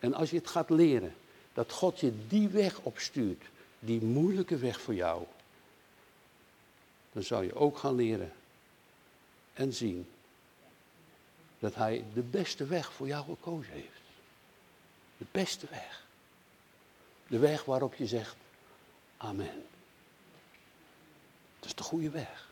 En 0.00 0.14
als 0.14 0.30
je 0.30 0.36
het 0.36 0.48
gaat 0.48 0.70
leren, 0.70 1.14
dat 1.52 1.72
God 1.72 2.00
je 2.00 2.12
die 2.28 2.48
weg 2.48 2.80
opstuurt, 2.80 3.42
die 3.78 4.00
moeilijke 4.00 4.56
weg 4.56 4.80
voor 4.80 4.94
jou, 4.94 5.24
dan 7.12 7.22
zou 7.22 7.44
je 7.44 7.54
ook 7.54 7.78
gaan 7.78 7.94
leren 7.94 8.32
en 9.52 9.72
zien 9.72 10.08
dat 11.58 11.74
hij 11.74 12.04
de 12.14 12.22
beste 12.22 12.66
weg 12.66 12.92
voor 12.92 13.06
jou 13.06 13.24
gekozen 13.24 13.72
heeft. 13.72 14.00
De 15.16 15.24
beste 15.30 15.66
weg. 15.70 16.06
De 17.26 17.38
weg 17.38 17.64
waarop 17.64 17.94
je 17.94 18.06
zegt, 18.06 18.36
amen. 19.16 19.64
Dat 21.58 21.68
is 21.68 21.74
de 21.74 21.82
goede 21.82 22.10
weg. 22.10 22.48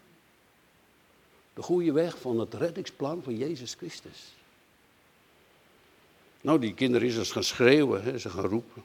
De 1.55 1.63
goede 1.63 1.93
weg 1.93 2.19
van 2.19 2.41
het 2.41 2.55
reddingsplan 2.55 3.23
van 3.23 3.37
Jezus 3.37 3.75
Christus. 3.75 4.33
Nou, 6.41 6.59
die 6.59 6.75
kinderen 6.75 7.09
is 7.09 7.17
eens 7.17 7.33
gaan 7.33 7.45
schreeuwen, 7.45 8.03
hè, 8.03 8.19
ze 8.19 8.31
gaan 8.31 8.45
roepen. 8.45 8.83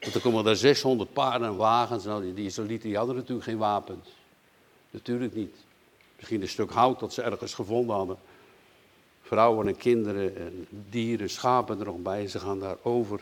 Want 0.00 0.14
er 0.14 0.20
komen 0.20 0.44
daar 0.44 0.56
600 0.56 1.12
paarden 1.12 1.48
en 1.48 1.56
wagens. 1.56 2.04
Nou, 2.04 2.34
die, 2.34 2.78
die 2.78 2.96
hadden 2.96 3.16
natuurlijk 3.16 3.44
geen 3.44 3.58
wapens. 3.58 4.08
Natuurlijk 4.90 5.34
niet. 5.34 5.56
Misschien 6.16 6.42
een 6.42 6.48
stuk 6.48 6.70
hout 6.70 7.00
dat 7.00 7.12
ze 7.12 7.22
ergens 7.22 7.54
gevonden 7.54 7.96
hadden 7.96 8.18
vrouwen 9.30 9.68
en 9.68 9.76
kinderen 9.76 10.36
en 10.36 10.66
dieren, 10.70 11.30
schapen 11.30 11.78
er 11.78 11.84
nog 11.84 11.96
bij. 11.96 12.28
Ze 12.28 12.38
gaan 12.38 12.58
daar 12.58 12.76
over, 12.82 13.20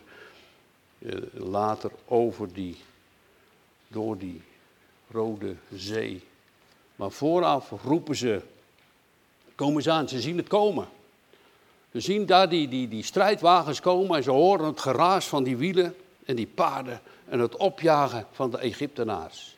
eh, 0.99 1.13
later 1.33 1.91
over 2.05 2.53
die, 2.53 2.77
door 3.89 4.19
die 4.19 4.43
Rode 5.11 5.55
Zee. 5.75 6.23
Maar 6.97 7.11
vooraf 7.11 7.73
roepen 7.85 8.17
ze, 8.17 8.41
komen 9.55 9.83
ze 9.83 9.91
aan, 9.91 10.09
ze 10.09 10.21
zien 10.21 10.37
het 10.37 10.49
komen. 10.49 10.89
Ze 11.93 12.01
zien 12.01 12.27
daar 12.27 12.49
die, 12.49 12.69
die, 12.69 12.89
die 12.89 13.03
strijdwagens 13.03 13.81
komen 13.81 14.17
en 14.17 14.23
ze 14.23 14.31
horen 14.31 14.67
het 14.67 14.81
geraas 14.81 15.27
van 15.27 15.43
die 15.43 15.57
wielen 15.57 15.95
en 16.25 16.37
die 16.37 16.47
paarden 16.47 17.01
en 17.29 17.39
het 17.39 17.57
opjagen 17.57 18.27
van 18.33 18.51
de 18.51 18.59
Egyptenaars. 18.59 19.57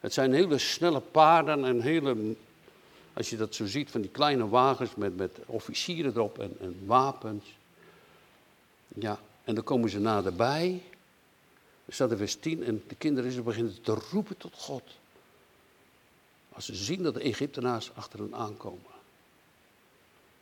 Het 0.00 0.12
zijn 0.12 0.32
hele 0.32 0.58
snelle 0.58 1.00
paarden 1.00 1.64
en 1.64 1.80
hele, 1.80 2.36
als 3.12 3.30
je 3.30 3.36
dat 3.36 3.54
zo 3.54 3.66
ziet, 3.66 3.90
van 3.90 4.00
die 4.00 4.10
kleine 4.10 4.48
wagens 4.48 4.94
met, 4.94 5.16
met 5.16 5.38
officieren 5.46 6.12
erop 6.14 6.38
en, 6.38 6.56
en 6.60 6.82
wapens. 6.84 7.44
Ja, 8.88 9.18
en 9.44 9.54
dan 9.54 9.64
komen 9.64 9.90
ze 9.90 10.00
naderbij. 10.00 10.82
Er 11.84 11.92
staat 11.92 12.10
in 12.10 12.16
vers 12.16 12.36
10 12.36 12.64
en 12.64 12.82
de 12.88 12.94
kinderen 12.94 13.44
beginnen 13.44 13.82
te 13.82 13.96
roepen 14.10 14.36
tot 14.36 14.54
God. 14.56 14.82
Als 16.52 16.64
ze 16.64 16.74
zien 16.74 17.02
dat 17.02 17.14
de 17.14 17.20
Egyptenaars 17.20 17.90
achter 17.94 18.18
hen 18.18 18.34
aankomen. 18.34 18.93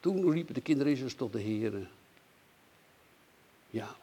Toen 0.02 0.32
riepen 0.32 0.54
de 0.54 0.60
kinderen 0.60 0.92
Israëls 0.92 1.14
tot 1.14 1.32
de 1.32 1.40
Heer. 1.40 1.72
Ja. 3.70 3.94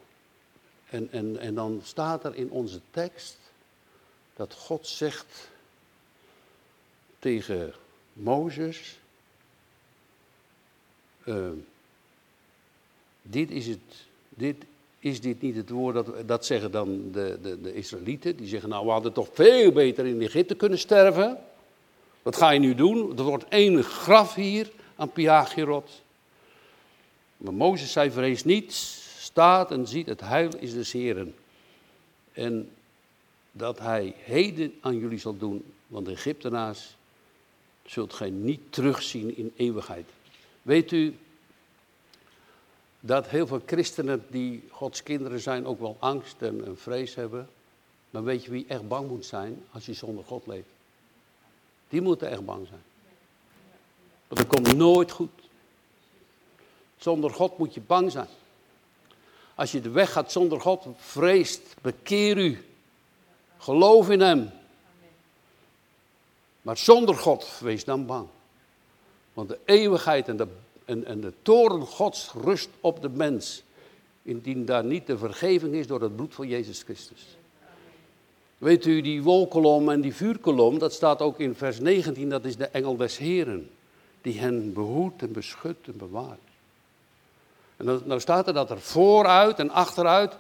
En, 0.89 1.07
en, 1.11 1.39
en 1.39 1.55
dan 1.55 1.81
staat 1.83 2.25
er 2.25 2.35
in 2.35 2.49
onze 2.49 2.79
tekst 2.91 3.37
dat 4.35 4.53
God 4.53 4.87
zegt 4.87 5.49
tegen 7.19 7.73
Mozes, 8.13 8.99
uh, 11.25 11.49
dit 13.21 13.51
is 13.51 13.67
het, 13.67 14.05
dit 14.29 14.55
is 14.99 15.21
dit 15.21 15.41
niet 15.41 15.55
het 15.55 15.69
woord, 15.69 15.95
dat, 15.95 16.27
dat 16.27 16.45
zeggen 16.45 16.71
dan 16.71 17.11
de, 17.11 17.37
de, 17.41 17.61
de 17.61 17.73
Israëlieten, 17.73 18.35
die 18.35 18.47
zeggen 18.47 18.69
nou 18.69 18.85
we 18.85 18.91
hadden 18.91 19.13
toch 19.13 19.29
veel 19.33 19.71
beter 19.71 20.05
in 20.05 20.21
Egypte 20.21 20.55
kunnen 20.55 20.79
sterven. 20.79 21.37
Wat 22.21 22.35
ga 22.35 22.49
je 22.49 22.59
nu 22.59 22.75
doen? 22.75 23.17
Er 23.17 23.23
wordt 23.23 23.47
één 23.49 23.83
graf 23.83 24.35
hier 24.35 24.71
aan 24.99 25.11
Piagirot. 25.11 26.01
Maar 27.37 27.53
Mozes 27.53 27.91
zei 27.91 28.11
vrees 28.11 28.43
niet, 28.43 28.73
staat 29.17 29.71
en 29.71 29.87
ziet 29.87 30.07
het 30.07 30.21
heil 30.21 30.55
is 30.57 30.73
des 30.73 30.91
Heren. 30.91 31.35
En 32.33 32.71
dat 33.51 33.79
hij 33.79 34.15
heden 34.17 34.73
aan 34.81 34.97
jullie 34.97 35.19
zal 35.19 35.37
doen, 35.37 35.73
want 35.87 36.05
de 36.05 36.11
Egyptenaars 36.11 36.95
zult 37.85 38.13
gij 38.13 38.29
niet 38.29 38.61
terugzien 38.69 39.37
in 39.37 39.53
eeuwigheid. 39.55 40.05
Weet 40.61 40.91
u 40.91 41.17
dat 42.99 43.27
heel 43.27 43.47
veel 43.47 43.61
christenen 43.65 44.25
die 44.29 44.63
Gods 44.69 45.03
kinderen 45.03 45.39
zijn 45.39 45.65
ook 45.65 45.79
wel 45.79 45.97
angst 45.99 46.41
en, 46.41 46.65
en 46.65 46.77
vrees 46.77 47.15
hebben. 47.15 47.49
Maar 48.09 48.23
weet 48.23 48.43
je 48.43 48.51
wie 48.51 48.65
echt 48.67 48.87
bang 48.87 49.07
moet 49.07 49.25
zijn 49.25 49.63
als 49.71 49.85
je 49.85 49.93
zonder 49.93 50.23
God 50.23 50.47
leeft? 50.47 50.69
Die 51.89 52.01
moeten 52.01 52.29
echt 52.29 52.45
bang 52.45 52.67
zijn. 52.67 52.81
Want 54.29 54.41
dat 54.41 54.47
komt 54.47 54.75
nooit 54.75 55.11
goed. 55.11 55.29
Zonder 56.97 57.29
God 57.29 57.57
moet 57.57 57.73
je 57.73 57.81
bang 57.81 58.11
zijn. 58.11 58.27
Als 59.55 59.71
je 59.71 59.81
de 59.81 59.89
weg 59.89 60.11
gaat 60.11 60.31
zonder 60.31 60.61
God, 60.61 60.85
vreest, 60.97 61.61
bekeer 61.81 62.37
u. 62.37 62.65
Geloof 63.57 64.09
in 64.09 64.19
Hem. 64.19 64.49
Maar 66.61 66.77
zonder 66.77 67.15
God, 67.15 67.59
wees 67.59 67.83
dan 67.83 68.05
bang. 68.05 68.27
Want 69.33 69.49
de 69.49 69.59
eeuwigheid 69.65 70.27
en 70.27 70.37
de, 70.37 70.47
en, 70.85 71.05
en 71.05 71.21
de 71.21 71.33
toren 71.41 71.81
Gods 71.81 72.31
rust 72.31 72.69
op 72.79 73.01
de 73.01 73.09
mens. 73.09 73.63
Indien 74.21 74.65
daar 74.65 74.83
niet 74.83 75.07
de 75.07 75.17
vergeving 75.17 75.73
is 75.73 75.87
door 75.87 76.01
het 76.01 76.15
bloed 76.15 76.33
van 76.33 76.47
Jezus 76.47 76.81
Christus. 76.81 77.25
Weet 78.57 78.85
u, 78.85 79.01
die 79.01 79.23
wolkolom 79.23 79.89
en 79.89 80.01
die 80.01 80.15
vuurkolom, 80.15 80.79
dat 80.79 80.93
staat 80.93 81.21
ook 81.21 81.39
in 81.39 81.55
vers 81.55 81.79
19, 81.79 82.29
dat 82.29 82.45
is 82.45 82.57
de 82.57 82.65
engel 82.65 82.95
des 82.95 83.17
Heren. 83.17 83.69
Die 84.21 84.39
hen 84.39 84.73
behoedt 84.73 85.21
en 85.21 85.31
beschut 85.31 85.77
en 85.85 85.97
bewaart. 85.97 86.39
En 87.77 87.85
dan, 87.85 88.01
nou 88.05 88.19
staat 88.19 88.47
er 88.47 88.53
dat 88.53 88.69
er 88.69 88.79
vooruit 88.79 89.59
en 89.59 89.69
achteruit 89.69 90.35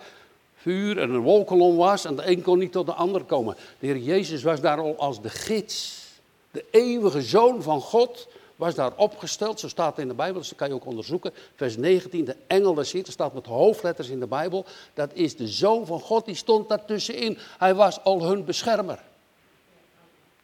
vuur 0.55 0.97
en 0.97 1.09
een 1.09 1.21
wolkolom 1.21 1.75
was 1.75 2.05
en 2.05 2.15
de 2.15 2.27
een 2.27 2.41
kon 2.41 2.57
niet 2.57 2.71
tot 2.71 2.85
de 2.85 2.93
ander 2.93 3.23
komen. 3.23 3.55
De 3.79 3.87
Heer 3.87 3.97
Jezus 3.97 4.43
was 4.43 4.61
daar 4.61 4.79
al 4.79 4.97
als 4.97 5.21
de 5.21 5.29
gids. 5.29 6.05
De 6.51 6.65
eeuwige 6.71 7.21
zoon 7.21 7.61
van 7.63 7.81
God 7.81 8.27
was 8.55 8.75
daar 8.75 8.91
opgesteld. 8.95 9.59
Zo 9.59 9.67
staat 9.67 9.91
het 9.91 9.99
in 9.99 10.07
de 10.07 10.13
Bijbel, 10.13 10.39
dus 10.39 10.49
dat 10.49 10.57
kan 10.57 10.67
je 10.67 10.73
ook 10.73 10.85
onderzoeken. 10.85 11.33
Vers 11.55 11.77
19, 11.77 12.25
de 12.25 12.35
engel 12.47 12.73
des 12.73 12.91
Heer, 12.91 13.05
staat 13.07 13.33
met 13.33 13.45
hoofdletters 13.45 14.09
in 14.09 14.19
de 14.19 14.27
Bijbel. 14.27 14.65
Dat 14.93 15.09
is 15.13 15.35
de 15.35 15.47
zoon 15.47 15.85
van 15.85 15.99
God, 15.99 16.25
die 16.25 16.35
stond 16.35 16.69
daartussenin. 16.69 17.37
Hij 17.57 17.75
was 17.75 18.03
al 18.03 18.23
hun 18.23 18.45
beschermer. 18.45 18.99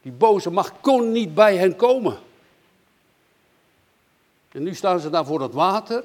Die 0.01 0.11
boze 0.11 0.49
macht 0.49 0.73
kon 0.81 1.11
niet 1.11 1.33
bij 1.33 1.57
hen 1.57 1.75
komen. 1.75 2.17
En 4.55 4.63
nu 4.63 4.75
staan 4.75 4.99
ze 4.99 5.09
daar 5.09 5.25
voor 5.25 5.41
het 5.41 5.53
water. 5.53 6.03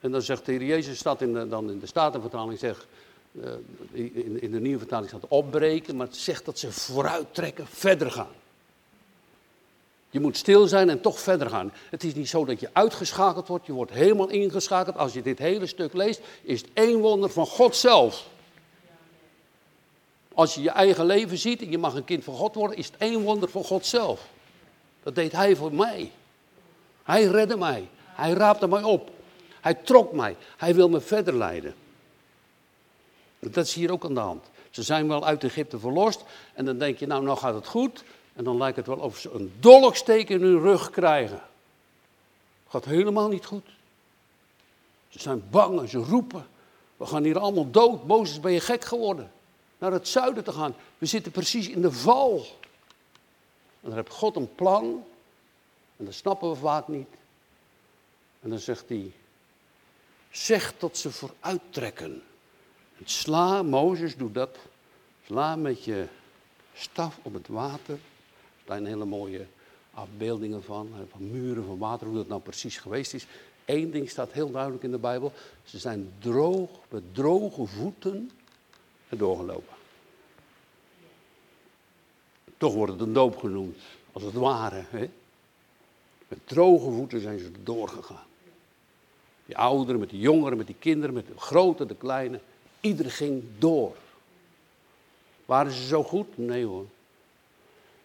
En 0.00 0.10
dan 0.10 0.22
zegt 0.22 0.46
de 0.46 0.52
Heer 0.52 0.64
Jezus, 0.64 0.98
staat 0.98 1.20
in 1.20 1.32
de, 1.32 1.48
dan 1.48 1.70
in 1.70 1.78
de 1.78 1.86
Statenvertaling, 1.86 2.58
zegt, 2.58 2.86
uh, 3.32 3.50
in, 3.92 4.42
in, 4.42 4.50
de 4.50 4.60
nieuwe 4.60 4.78
vertaling 4.78 5.08
staat 5.08 5.28
opbreken, 5.28 5.96
maar 5.96 6.06
het 6.06 6.16
zegt 6.16 6.44
dat 6.44 6.58
ze 6.58 6.72
vooruit 6.72 7.34
trekken, 7.34 7.66
verder 7.66 8.10
gaan. 8.10 8.32
Je 10.10 10.20
moet 10.20 10.36
stil 10.36 10.66
zijn 10.66 10.90
en 10.90 11.00
toch 11.00 11.20
verder 11.20 11.50
gaan. 11.50 11.72
Het 11.90 12.04
is 12.04 12.14
niet 12.14 12.28
zo 12.28 12.44
dat 12.44 12.60
je 12.60 12.70
uitgeschakeld 12.72 13.48
wordt, 13.48 13.66
je 13.66 13.72
wordt 13.72 13.92
helemaal 13.92 14.28
ingeschakeld. 14.28 14.96
Als 14.96 15.12
je 15.12 15.22
dit 15.22 15.38
hele 15.38 15.66
stuk 15.66 15.92
leest, 15.92 16.20
is 16.42 16.60
het 16.60 16.70
één 16.72 16.98
wonder 16.98 17.30
van 17.30 17.46
God 17.46 17.76
zelf. 17.76 18.28
Als 20.34 20.54
je 20.54 20.62
je 20.62 20.70
eigen 20.70 21.04
leven 21.04 21.38
ziet 21.38 21.62
en 21.62 21.70
je 21.70 21.78
mag 21.78 21.94
een 21.94 22.04
kind 22.04 22.24
van 22.24 22.34
God 22.34 22.54
worden, 22.54 22.76
is 22.76 22.86
het 22.86 22.96
één 22.96 23.20
wonder 23.22 23.48
van 23.48 23.64
God 23.64 23.86
zelf. 23.86 24.28
Dat 25.02 25.14
deed 25.14 25.32
Hij 25.32 25.56
voor 25.56 25.74
mij. 25.74 26.12
Hij 27.10 27.24
redde 27.24 27.56
mij. 27.56 27.88
Hij 28.04 28.32
raapte 28.32 28.68
mij 28.68 28.82
op. 28.82 29.10
Hij 29.60 29.74
trok 29.74 30.12
mij. 30.12 30.36
Hij 30.56 30.74
wil 30.74 30.88
me 30.88 31.00
verder 31.00 31.34
leiden. 31.34 31.74
Dat 33.38 33.66
is 33.66 33.74
hier 33.74 33.92
ook 33.92 34.04
aan 34.04 34.14
de 34.14 34.20
hand. 34.20 34.44
Ze 34.70 34.82
zijn 34.82 35.08
wel 35.08 35.24
uit 35.26 35.44
Egypte 35.44 35.78
verlost. 35.78 36.24
En 36.54 36.64
dan 36.64 36.78
denk 36.78 36.98
je, 36.98 37.06
nou, 37.06 37.24
nou 37.24 37.38
gaat 37.38 37.54
het 37.54 37.66
goed. 37.66 38.04
En 38.32 38.44
dan 38.44 38.58
lijkt 38.58 38.76
het 38.76 38.86
wel 38.86 38.96
of 38.96 39.18
ze 39.18 39.30
een 39.30 39.52
dolksteek 39.60 40.28
in 40.28 40.42
hun 40.42 40.60
rug 40.60 40.90
krijgen. 40.90 41.42
Gaat 42.68 42.84
helemaal 42.84 43.28
niet 43.28 43.44
goed. 43.44 43.66
Ze 45.08 45.18
zijn 45.18 45.42
bang 45.50 45.80
en 45.80 45.88
ze 45.88 45.98
roepen. 45.98 46.46
We 46.96 47.06
gaan 47.06 47.24
hier 47.24 47.38
allemaal 47.38 47.70
dood. 47.70 48.06
Mozes, 48.06 48.40
ben 48.40 48.52
je 48.52 48.60
gek 48.60 48.84
geworden? 48.84 49.32
Naar 49.78 49.92
het 49.92 50.08
zuiden 50.08 50.44
te 50.44 50.52
gaan. 50.52 50.74
We 50.98 51.06
zitten 51.06 51.32
precies 51.32 51.68
in 51.68 51.82
de 51.82 51.92
val. 51.92 52.46
En 53.80 53.88
dan 53.88 53.94
heeft 53.94 54.12
God 54.12 54.36
een 54.36 54.54
plan. 54.54 55.04
En 56.00 56.06
dat 56.06 56.14
snappen 56.14 56.48
we 56.48 56.56
vaak 56.56 56.88
niet. 56.88 57.08
En 58.40 58.50
dan 58.50 58.58
zegt 58.58 58.88
hij, 58.88 59.12
zeg 60.30 60.78
dat 60.78 60.96
ze 60.96 61.10
vooruit 61.10 61.60
trekken. 61.70 62.22
En 62.98 63.04
sla, 63.04 63.62
Mozes 63.62 64.16
doet 64.16 64.34
dat. 64.34 64.58
Sla 65.26 65.56
met 65.56 65.84
je 65.84 66.06
staf 66.72 67.18
op 67.22 67.32
het 67.32 67.48
water. 67.48 67.94
Er 67.94 68.66
zijn 68.66 68.86
hele 68.86 69.04
mooie 69.04 69.46
afbeeldingen 69.94 70.62
van, 70.62 70.90
van 71.10 71.30
muren 71.30 71.64
van 71.64 71.78
water, 71.78 72.06
hoe 72.06 72.16
dat 72.16 72.28
nou 72.28 72.40
precies 72.40 72.78
geweest 72.78 73.14
is. 73.14 73.26
Eén 73.64 73.90
ding 73.90 74.10
staat 74.10 74.32
heel 74.32 74.50
duidelijk 74.50 74.82
in 74.82 74.90
de 74.90 74.98
Bijbel. 74.98 75.32
Ze 75.64 75.78
zijn 75.78 76.12
droog, 76.18 76.70
met 76.88 77.14
droge 77.14 77.66
voeten 77.66 78.30
erdoor 79.08 79.36
gelopen. 79.36 79.74
Toch 82.56 82.74
wordt 82.74 82.92
het 82.92 83.00
een 83.00 83.12
doop 83.12 83.36
genoemd, 83.36 83.78
als 84.12 84.22
het 84.22 84.34
ware. 84.34 84.84
Hè? 84.88 85.10
Met 86.30 86.38
droge 86.44 86.90
voeten 86.90 87.20
zijn 87.20 87.38
ze 87.38 87.50
doorgegaan. 87.62 88.26
Die 89.46 89.56
ouderen, 89.56 90.00
met 90.00 90.10
de 90.10 90.18
jongeren, 90.18 90.56
met 90.56 90.66
die 90.66 90.76
kinderen, 90.78 91.14
met 91.14 91.26
de 91.26 91.38
grote, 91.38 91.86
de 91.86 91.94
kleine. 91.94 92.40
Iedereen 92.80 93.10
ging 93.10 93.42
door. 93.58 93.96
Waren 95.44 95.72
ze 95.72 95.86
zo 95.86 96.02
goed? 96.02 96.38
Nee 96.38 96.64
hoor. 96.64 96.86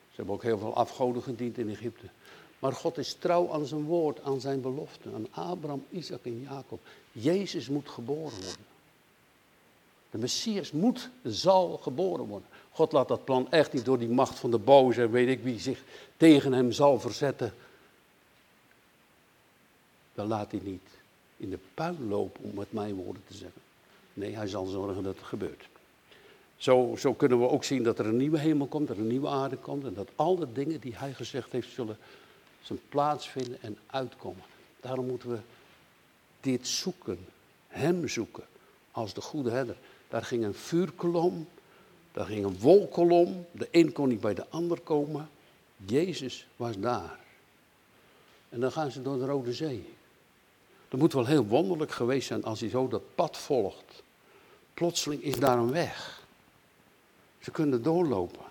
Ze 0.09 0.15
hebben 0.15 0.33
ook 0.33 0.43
heel 0.43 0.57
veel 0.57 0.75
afgoden 0.75 1.21
gediend 1.21 1.57
in 1.57 1.69
Egypte. 1.69 2.05
Maar 2.59 2.73
God 2.73 2.97
is 2.97 3.13
trouw 3.13 3.51
aan 3.51 3.65
zijn 3.65 3.83
woord, 3.83 4.21
aan 4.21 4.39
zijn 4.39 4.61
belofte, 4.61 5.09
aan 5.13 5.27
Abraham, 5.31 5.85
Isaac 5.89 6.19
en 6.23 6.41
Jacob. 6.41 6.79
Jezus 7.11 7.69
moet 7.69 7.89
geboren 7.89 8.43
worden. 8.43 8.65
De 10.09 10.17
Messias 10.17 10.71
moet, 10.71 11.09
zal 11.23 11.77
geboren 11.77 12.25
worden. 12.25 12.47
God 12.71 12.91
laat 12.91 13.07
dat 13.07 13.25
plan 13.25 13.51
echt 13.51 13.73
niet 13.73 13.85
door 13.85 13.99
die 13.99 14.09
macht 14.09 14.39
van 14.39 14.51
de 14.51 14.57
boze 14.57 15.01
en 15.01 15.11
weet 15.11 15.27
ik 15.27 15.43
wie 15.43 15.59
zich 15.59 15.83
tegen 16.17 16.53
hem 16.53 16.71
zal 16.71 16.99
verzetten. 16.99 17.53
Dat 20.15 20.27
laat 20.27 20.51
hij 20.51 20.59
niet 20.63 20.89
in 21.37 21.49
de 21.49 21.59
puin 21.73 22.07
lopen, 22.07 22.43
om 22.43 22.55
met 22.55 22.71
mijn 22.71 22.95
woorden 22.95 23.23
te 23.27 23.33
zeggen. 23.33 23.61
Nee, 24.13 24.35
hij 24.35 24.47
zal 24.47 24.65
zorgen 24.65 25.03
dat 25.03 25.15
het 25.15 25.25
gebeurt. 25.25 25.67
Zo, 26.57 26.95
zo 26.97 27.13
kunnen 27.13 27.39
we 27.39 27.49
ook 27.49 27.63
zien 27.63 27.83
dat 27.83 27.99
er 27.99 28.05
een 28.05 28.17
nieuwe 28.17 28.39
hemel 28.39 28.67
komt, 28.67 28.87
dat 28.87 28.95
er 28.95 29.01
een 29.01 29.09
nieuwe 29.09 29.27
aarde 29.27 29.57
komt 29.57 29.85
en 29.85 29.93
dat 29.93 30.09
al 30.15 30.35
de 30.35 30.51
dingen 30.51 30.79
die 30.79 30.95
hij 30.95 31.13
gezegd 31.13 31.51
heeft 31.51 31.71
zullen 31.71 31.97
zijn 32.61 32.79
plaats 32.89 33.29
vinden 33.29 33.61
en 33.61 33.77
uitkomen. 33.85 34.43
Daarom 34.79 35.07
moeten 35.07 35.29
we 35.29 35.37
dit 36.39 36.67
zoeken, 36.67 37.19
hem 37.67 38.07
zoeken 38.07 38.43
als 38.91 39.13
de 39.13 39.21
goede 39.21 39.49
herder. 39.49 39.77
Daar 40.07 40.23
ging 40.23 40.43
een 40.43 40.53
vuurkolom 40.53 41.47
Daar 42.11 42.25
ging 42.25 42.45
een 42.45 42.59
wolkolom. 42.59 43.45
De 43.51 43.67
een 43.71 43.91
kon 43.91 44.07
niet 44.07 44.21
bij 44.21 44.33
de 44.33 44.49
ander 44.49 44.79
komen. 44.79 45.29
Jezus 45.85 46.47
was 46.55 46.79
daar. 46.79 47.19
En 48.49 48.59
dan 48.59 48.71
gaan 48.71 48.91
ze 48.91 49.01
door 49.01 49.17
de 49.17 49.25
Rode 49.25 49.53
Zee. 49.53 49.94
Dat 50.95 51.03
moet 51.03 51.13
wel 51.13 51.25
heel 51.25 51.45
wonderlijk 51.45 51.91
geweest 51.91 52.27
zijn 52.27 52.43
als 52.43 52.59
hij 52.59 52.69
zo 52.69 52.87
dat 52.87 53.15
pad 53.15 53.37
volgt. 53.37 54.03
Plotseling 54.73 55.23
is 55.23 55.35
daar 55.35 55.57
een 55.57 55.71
weg. 55.71 56.23
Ze 57.39 57.51
kunnen 57.51 57.83
doorlopen. 57.83 58.45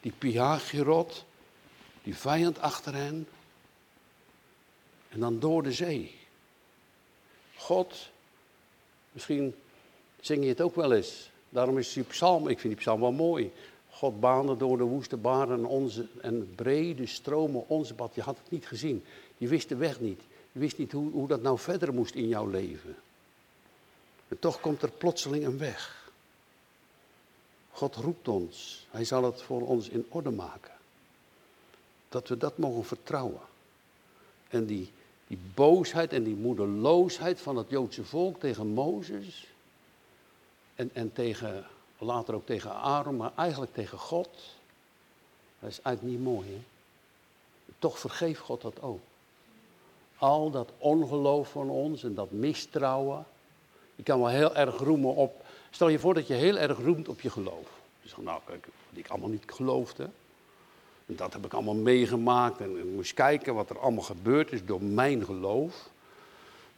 Die 0.00 0.12
Piagirot, 0.18 1.24
die 2.02 2.16
vijand 2.16 2.58
achter 2.58 2.94
hen. 2.94 3.28
En 5.08 5.20
dan 5.20 5.38
door 5.38 5.62
de 5.62 5.72
zee. 5.72 6.14
God, 7.56 8.10
misschien 9.12 9.54
zing 10.20 10.42
je 10.42 10.48
het 10.48 10.60
ook 10.60 10.74
wel 10.74 10.92
eens. 10.92 11.30
Daarom 11.48 11.78
is 11.78 11.92
die 11.92 12.02
psalm, 12.02 12.48
ik 12.48 12.58
vind 12.58 12.72
die 12.72 12.82
psalm 12.82 13.00
wel 13.00 13.12
mooi. 13.12 13.52
God 13.90 14.20
baande 14.20 14.56
door 14.56 14.76
de 14.76 14.84
woeste 14.84 15.16
baren 15.16 15.64
onze, 15.64 16.06
en 16.20 16.52
brede 16.54 17.06
stromen 17.06 17.68
onze 17.68 17.94
pad. 17.94 18.14
Je 18.14 18.22
had 18.22 18.38
het 18.42 18.50
niet 18.50 18.66
gezien. 18.66 19.04
Je 19.36 19.48
wist 19.48 19.68
de 19.68 19.76
weg 19.76 20.00
niet. 20.00 20.20
Je 20.56 20.62
wist 20.62 20.78
niet 20.78 20.92
hoe, 20.92 21.10
hoe 21.10 21.28
dat 21.28 21.42
nou 21.42 21.58
verder 21.58 21.94
moest 21.94 22.14
in 22.14 22.28
jouw 22.28 22.46
leven. 22.46 22.96
En 24.28 24.38
toch 24.38 24.60
komt 24.60 24.82
er 24.82 24.90
plotseling 24.90 25.44
een 25.44 25.58
weg. 25.58 26.10
God 27.70 27.94
roept 27.94 28.28
ons. 28.28 28.86
Hij 28.90 29.04
zal 29.04 29.24
het 29.24 29.42
voor 29.42 29.66
ons 29.66 29.88
in 29.88 30.06
orde 30.08 30.30
maken. 30.30 30.72
Dat 32.08 32.28
we 32.28 32.36
dat 32.36 32.58
mogen 32.58 32.84
vertrouwen. 32.84 33.40
En 34.48 34.66
die, 34.66 34.92
die 35.26 35.38
boosheid 35.54 36.12
en 36.12 36.22
die 36.24 36.36
moedeloosheid 36.36 37.40
van 37.40 37.56
het 37.56 37.70
Joodse 37.70 38.04
volk 38.04 38.40
tegen 38.40 38.66
Mozes. 38.66 39.46
En, 40.74 40.90
en 40.92 41.12
tegen, 41.12 41.66
later 41.98 42.34
ook 42.34 42.46
tegen 42.46 42.74
Aaron, 42.74 43.16
maar 43.16 43.32
eigenlijk 43.36 43.74
tegen 43.74 43.98
God. 43.98 44.28
Dat 45.58 45.70
is 45.70 45.80
eigenlijk 45.80 46.16
niet 46.16 46.26
mooi, 46.26 46.48
hè? 46.48 46.60
Toch 47.78 47.98
vergeeft 47.98 48.40
God 48.40 48.60
dat 48.60 48.82
ook. 48.82 49.00
Al 50.18 50.50
dat 50.50 50.70
ongeloof 50.78 51.50
van 51.50 51.70
ons 51.70 52.04
en 52.04 52.14
dat 52.14 52.30
mistrouwen. 52.30 53.26
Je 53.94 54.02
kan 54.02 54.18
wel 54.18 54.28
heel 54.28 54.54
erg 54.54 54.78
roemen 54.78 55.14
op. 55.14 55.44
Stel 55.70 55.88
je 55.88 55.98
voor 55.98 56.14
dat 56.14 56.26
je 56.26 56.34
heel 56.34 56.56
erg 56.56 56.78
roemt 56.78 57.08
op 57.08 57.20
je 57.20 57.30
geloof. 57.30 57.68
Zegt, 58.04 58.22
nou 58.22 58.40
kijk, 58.46 58.64
wat 58.64 58.98
ik 58.98 59.08
allemaal 59.08 59.28
niet 59.28 59.42
geloofde. 59.46 60.08
En 61.06 61.16
dat 61.16 61.32
heb 61.32 61.44
ik 61.44 61.52
allemaal 61.52 61.74
meegemaakt. 61.74 62.60
En 62.60 62.78
ik 62.78 62.84
moest 62.94 63.14
kijken 63.14 63.54
wat 63.54 63.70
er 63.70 63.78
allemaal 63.78 64.04
gebeurd 64.04 64.52
is 64.52 64.64
door 64.64 64.82
mijn 64.82 65.24
geloof. 65.24 65.88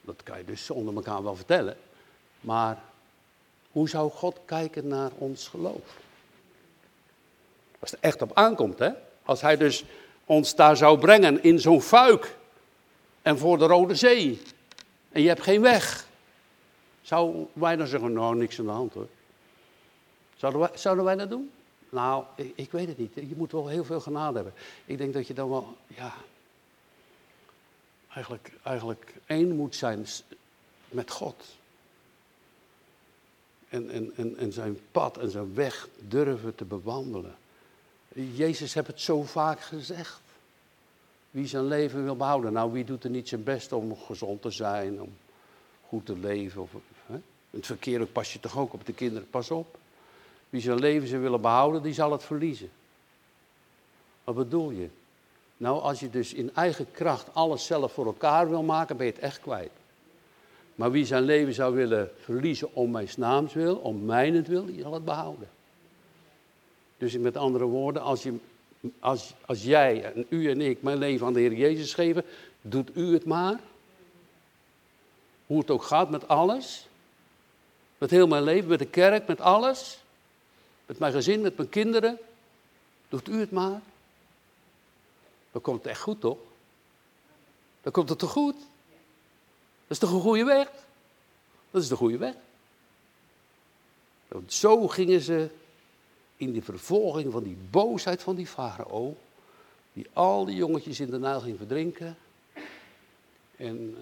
Dat 0.01 0.23
kan 0.23 0.37
je 0.37 0.45
dus 0.45 0.69
onder 0.69 0.95
elkaar 0.95 1.23
wel 1.23 1.35
vertellen. 1.35 1.77
Maar 2.41 2.81
hoe 3.71 3.89
zou 3.89 4.11
God 4.11 4.39
kijken 4.45 4.87
naar 4.87 5.11
ons 5.17 5.47
geloof? 5.47 5.97
Als 7.79 7.91
het 7.91 7.99
er 7.99 8.05
echt 8.05 8.21
op 8.21 8.31
aankomt, 8.33 8.79
hè? 8.79 8.89
Als 9.23 9.41
hij 9.41 9.57
dus 9.57 9.85
ons 10.25 10.55
daar 10.55 10.77
zou 10.77 10.99
brengen 10.99 11.43
in 11.43 11.59
zo'n 11.59 11.81
fuik 11.81 12.37
en 13.29 13.37
voor 13.37 13.57
de 13.57 13.65
Rode 13.65 13.95
Zee. 13.95 14.41
En 15.09 15.21
je 15.21 15.27
hebt 15.27 15.41
geen 15.41 15.61
weg. 15.61 16.07
Zouden 17.01 17.47
wij 17.53 17.75
dan 17.75 17.87
zeggen, 17.87 18.13
nou, 18.13 18.35
niks 18.35 18.59
aan 18.59 18.65
de 18.65 18.71
hand 18.71 18.93
hoor. 18.93 19.07
Zouden 20.35 20.61
wij, 20.61 20.69
zouden 20.73 21.05
wij 21.05 21.15
dat 21.15 21.29
doen? 21.29 21.51
Nou, 21.89 22.23
ik, 22.35 22.51
ik, 22.55 22.71
weet 22.71 22.87
het 22.87 22.97
niet. 22.97 23.13
Je 23.15 23.33
moet 23.35 23.51
wel 23.51 23.67
heel 23.67 23.83
veel 23.83 23.99
genade 23.99 24.35
hebben. 24.35 24.53
Ik 24.85 24.97
denk 24.97 25.13
dat 25.13 25.27
je 25.27 25.33
dan 25.33 25.49
wel, 25.49 25.77
ja, 25.87 26.13
eigenlijk, 28.13 28.51
eigenlijk 28.63 29.13
één 29.25 29.55
moet 29.55 29.75
zijn 29.75 30.05
met 30.87 31.11
God. 31.11 31.45
En, 33.69 33.89
en, 33.89 34.11
en, 34.15 34.37
en 34.37 34.53
zijn 34.53 34.79
pad 34.91 35.17
en 35.17 35.31
zijn 35.31 35.53
weg 35.53 35.87
durven 36.07 36.55
te 36.55 36.65
bewandelen. 36.65 37.35
Jezus 38.13 38.73
heeft 38.73 38.87
het 38.87 39.01
zo 39.01 39.23
vaak 39.23 39.59
gezegd. 39.59 40.21
Wie 41.31 41.47
zijn 41.47 41.65
leven 41.65 42.03
wil 42.03 42.15
behouden. 42.15 42.53
Nou, 42.53 42.71
wie 42.71 42.83
doet 42.83 43.03
er 43.03 43.09
niet 43.09 43.27
zijn 43.27 43.43
best 43.43 43.71
om 43.71 43.97
gezond 43.97 44.41
te 44.41 44.51
zijn, 44.51 45.01
om 45.01 45.09
goed 45.87 46.05
te 46.05 46.17
leven? 46.17 46.61
Of, 46.61 46.71
hè? 47.05 47.17
Het 47.49 47.65
verkeer 47.65 48.05
pas 48.05 48.33
je 48.33 48.39
toch 48.39 48.57
ook 48.57 48.73
op 48.73 48.85
de 48.85 48.93
kinderen, 48.93 49.29
pas 49.29 49.51
op. 49.51 49.77
Wie 50.49 50.61
zijn 50.61 50.79
leven 50.79 51.07
zou 51.07 51.21
willen 51.21 51.41
behouden, 51.41 51.81
die 51.83 51.93
zal 51.93 52.11
het 52.11 52.23
verliezen. 52.23 52.69
Wat 54.23 54.35
bedoel 54.35 54.71
je? 54.71 54.89
Nou, 55.57 55.81
als 55.81 55.99
je 55.99 56.09
dus 56.09 56.33
in 56.33 56.55
eigen 56.55 56.91
kracht 56.91 57.33
alles 57.33 57.65
zelf 57.65 57.93
voor 57.93 58.05
elkaar 58.05 58.49
wil 58.49 58.63
maken, 58.63 58.97
ben 58.97 59.05
je 59.05 59.11
het 59.11 59.21
echt 59.21 59.41
kwijt. 59.41 59.71
Maar 60.75 60.91
wie 60.91 61.05
zijn 61.05 61.23
leven 61.23 61.53
zou 61.53 61.75
willen 61.75 62.11
verliezen 62.19 62.75
om 62.75 62.91
mijn 62.91 63.09
naams 63.17 63.53
wil, 63.53 63.75
om 63.75 64.05
mijnend 64.05 64.47
wil, 64.47 64.65
die 64.65 64.81
zal 64.81 64.93
het 64.93 65.05
behouden. 65.05 65.49
Dus 66.97 67.17
met 67.17 67.37
andere 67.37 67.65
woorden, 67.65 68.01
als, 68.01 68.23
je, 68.23 68.33
als, 68.99 69.33
als 69.45 69.63
jij 69.63 70.03
en 70.03 70.25
u 70.29 70.49
en 70.49 70.61
ik 70.61 70.81
mijn 70.81 70.97
leven 70.97 71.25
aan 71.25 71.33
de 71.33 71.39
Heer 71.39 71.53
Jezus 71.53 71.93
geven, 71.93 72.25
doet 72.61 72.89
u 72.95 73.13
het 73.13 73.25
maar. 73.25 73.59
Hoe 75.45 75.59
het 75.59 75.69
ook 75.69 75.83
gaat 75.83 76.09
met 76.09 76.27
alles. 76.27 76.87
Met 77.97 78.09
heel 78.09 78.27
mijn 78.27 78.43
leven, 78.43 78.69
met 78.69 78.79
de 78.79 78.85
kerk, 78.85 79.27
met 79.27 79.41
alles. 79.41 79.99
Met 80.85 80.99
mijn 80.99 81.13
gezin, 81.13 81.41
met 81.41 81.57
mijn 81.57 81.69
kinderen. 81.69 82.17
Doet 83.09 83.27
u 83.27 83.39
het 83.39 83.51
maar. 83.51 83.81
Dan 85.51 85.61
komt 85.61 85.77
het 85.77 85.87
echt 85.87 86.01
goed, 86.01 86.21
toch? 86.21 86.37
Dan 87.81 87.91
komt 87.91 88.09
het 88.09 88.19
toch 88.19 88.31
goed? 88.31 88.55
Dat 89.87 89.97
is 89.97 89.99
toch 89.99 90.11
een 90.11 90.21
goede 90.21 90.43
weg? 90.43 90.71
Dat 91.71 91.81
is 91.81 91.87
de 91.87 91.95
goede 91.95 92.17
weg. 92.17 92.33
Zo 94.47 94.87
gingen 94.87 95.21
ze 95.21 95.49
in 96.39 96.53
de 96.53 96.61
vervolging 96.61 97.31
van 97.31 97.43
die 97.43 97.57
boosheid 97.69 98.21
van 98.21 98.35
die 98.35 98.47
farao, 98.47 99.17
die 99.93 100.07
al 100.13 100.45
die 100.45 100.55
jongetjes 100.55 100.99
in 100.99 101.09
de 101.09 101.19
Nijl 101.19 101.39
ging 101.39 101.57
verdrinken 101.57 102.17
en 103.55 103.95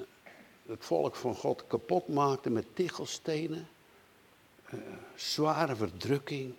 het 0.68 0.86
volk 0.86 1.16
van 1.16 1.36
God 1.36 1.64
kapot 1.68 2.08
maakte 2.08 2.50
met 2.50 2.66
tichelstenen, 2.74 3.68
uh, 4.74 4.80
zware 5.16 5.76
verdrukking. 5.76 6.54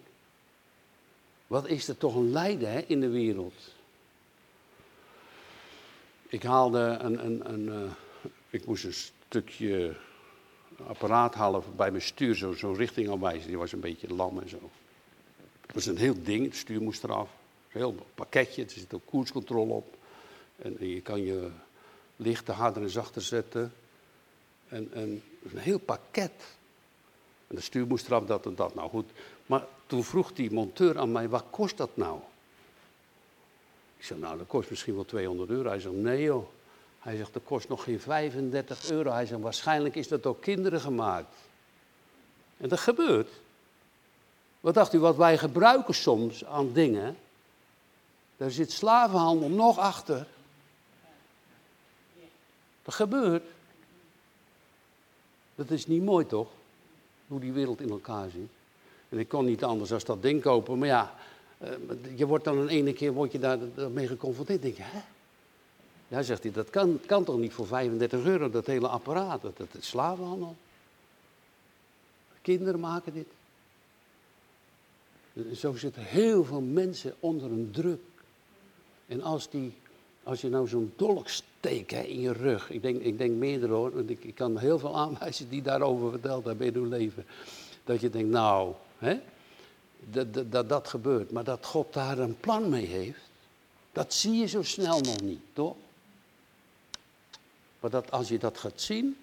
Wat 1.47 1.67
is 1.69 1.89
er 1.89 1.97
toch 1.97 2.15
een 2.15 2.31
lijden 2.31 2.73
hè, 2.73 2.81
in 2.81 3.01
de 3.01 3.09
wereld? 3.09 3.75
Ik 6.29 6.43
haalde 6.43 6.79
een, 6.79 7.25
een, 7.25 7.53
een 7.53 7.67
uh, 7.67 8.31
ik 8.51 8.67
moest 8.67 8.85
een 8.85 9.13
stukje 9.29 9.97
apparaat 10.87 11.35
halen 11.35 11.63
bij 11.77 11.91
mijn 11.91 12.03
stuur, 12.03 12.35
zo'n 12.35 12.55
zo 12.55 12.73
richting 12.73 13.11
aanwijzen. 13.11 13.49
Die 13.49 13.59
was 13.59 13.73
een 13.73 13.81
beetje 13.81 14.15
lam 14.15 14.41
en 14.41 14.49
zo. 14.49 14.71
Het 15.69 15.77
was 15.77 15.87
een 15.87 15.97
heel 15.97 16.23
ding, 16.23 16.45
het 16.45 16.57
stuur 16.57 16.83
moest 16.83 17.05
eraf. 17.05 17.29
Een 17.73 17.81
heel 17.81 18.07
pakketje, 18.15 18.65
er 18.65 18.71
zit 18.71 18.95
ook 18.95 19.07
koerscontrole 19.07 19.73
op. 19.73 19.97
En, 20.57 20.77
je 20.89 21.01
kan 21.01 21.25
je 21.25 21.51
lichten 22.17 22.55
harder 22.55 22.83
en 22.83 22.91
zachter 22.91 23.23
zetten. 23.23 23.73
En, 24.69 24.91
en 24.93 25.23
een 25.53 25.59
heel 25.59 25.79
pakket. 25.79 26.33
En 27.47 27.57
de 27.57 27.61
stuur 27.61 27.87
moest 27.87 28.07
eraf, 28.07 28.25
dat 28.25 28.47
en 28.47 28.55
dat. 28.55 28.75
Nou 28.75 28.91
goed. 28.91 29.11
Maar 29.47 29.65
toen 29.87 30.05
vroeg 30.05 30.33
die 30.33 30.51
monteur 30.51 30.99
aan 30.99 31.13
mij, 31.13 31.29
wat 31.29 31.45
kost 31.51 31.77
dat 31.77 31.97
nou? 31.97 32.21
Ik 33.97 34.05
zei, 34.05 34.21
nou 34.21 34.39
dat 34.39 34.47
kost 34.47 34.71
misschien 34.71 34.95
wel 34.95 35.05
200 35.05 35.51
euro. 35.51 35.69
Hij 35.69 35.81
zegt, 35.81 35.95
nee 35.95 36.23
joh. 36.23 36.49
Hij 36.99 37.17
zegt, 37.17 37.33
dat 37.33 37.43
kost 37.45 37.69
nog 37.69 37.85
geen 37.85 38.01
35 38.01 38.91
euro. 38.91 39.11
Hij 39.11 39.27
zegt, 39.27 39.41
waarschijnlijk 39.41 39.95
is 39.95 40.09
dat 40.09 40.23
door 40.23 40.39
kinderen 40.39 40.81
gemaakt. 40.81 41.35
En 42.57 42.69
dat 42.69 42.81
gebeurt. 42.81 43.29
Wat 44.61 44.75
dacht 44.75 44.93
u, 44.93 44.99
wat 44.99 45.17
wij 45.17 45.39
gebruiken 45.39 45.95
soms 45.95 46.45
aan 46.45 46.73
dingen, 46.73 47.17
daar 48.37 48.51
zit 48.51 48.73
slavenhandel 48.73 49.49
nog 49.49 49.79
achter. 49.79 50.27
Dat 52.83 52.95
gebeurt. 52.95 53.45
Dat 55.55 55.71
is 55.71 55.87
niet 55.87 56.03
mooi 56.03 56.27
toch? 56.27 56.49
Hoe 57.27 57.41
die 57.41 57.53
wereld 57.53 57.81
in 57.81 57.91
elkaar 57.91 58.31
zit. 58.31 58.49
En 59.09 59.19
ik 59.19 59.29
kon 59.29 59.45
niet 59.45 59.65
anders 59.65 59.91
dan 59.91 60.01
dat 60.05 60.23
ding 60.23 60.43
kopen. 60.43 60.79
Maar 60.79 60.89
ja, 60.89 61.15
eh, 61.59 61.71
je 62.17 62.27
wordt 62.27 62.45
dan 62.45 62.59
een 62.59 62.69
ene 62.69 62.93
keer 62.93 63.13
word 63.13 63.33
je 63.33 63.39
daar 63.39 63.59
mee 63.93 64.07
geconfronteerd. 64.07 64.63
denk 64.63 64.77
je, 64.77 64.83
hè? 64.83 65.01
Ja, 66.09 66.23
zegt 66.23 66.43
hij, 66.43 66.53
dat 66.53 66.71
kan, 66.71 67.01
kan 67.07 67.25
toch 67.25 67.39
niet 67.39 67.53
voor 67.53 67.67
35 67.67 68.25
euro, 68.25 68.51
dat 68.51 68.67
hele 68.67 68.89
apparaat. 68.89 69.43
Dat, 69.43 69.57
dat 69.57 69.69
is 69.73 69.89
slavenhandel. 69.89 70.57
Kinderen 72.43 72.81
maken 72.81 73.13
dit. 73.13 73.27
Zo 75.57 75.75
zitten 75.75 76.03
heel 76.03 76.45
veel 76.45 76.61
mensen 76.61 77.15
onder 77.21 77.51
een 77.51 77.71
druk. 77.71 78.01
En 79.07 79.23
als, 79.23 79.51
die, 79.51 79.75
als 80.23 80.41
je 80.41 80.49
nou 80.49 80.69
zo'n 80.69 80.93
dolk 80.97 81.29
steekt 81.29 81.91
hè, 81.91 82.01
in 82.01 82.21
je 82.21 82.33
rug, 82.33 82.71
ik 82.71 82.83
denk, 82.83 83.03
ik 83.03 83.19
denk 83.19 83.35
meerdere 83.35 83.73
hoor, 83.73 83.95
want 83.95 84.11
ik, 84.11 84.25
ik 84.25 84.35
kan 84.35 84.59
heel 84.59 84.79
veel 84.79 84.97
aanwijzen 84.97 85.49
die 85.49 85.63
daarover 85.63 86.11
verteld 86.11 86.45
hebben 86.45 86.67
in 86.67 86.75
hun 86.75 86.89
leven. 86.89 87.25
Dat 87.85 88.01
je 88.01 88.11
denkt, 88.11 88.31
nou, 88.31 88.75
hè, 88.99 89.21
dat, 90.01 90.35
dat, 90.35 90.53
dat, 90.53 90.69
dat 90.69 90.89
gebeurt. 90.89 91.31
Maar 91.31 91.45
dat 91.45 91.67
God 91.67 91.93
daar 91.93 92.19
een 92.19 92.37
plan 92.41 92.69
mee 92.69 92.87
heeft, 92.87 93.21
dat 93.93 94.15
zie 94.15 94.33
je 94.33 94.47
zo 94.47 94.63
snel 94.63 95.01
nog 95.01 95.21
niet, 95.21 95.41
toch? 95.53 95.77
Maar 97.81 97.91
dat 97.91 98.11
als 98.11 98.29
je 98.29 98.39
dat 98.39 98.59
gaat 98.59 98.81
zien 98.81 99.17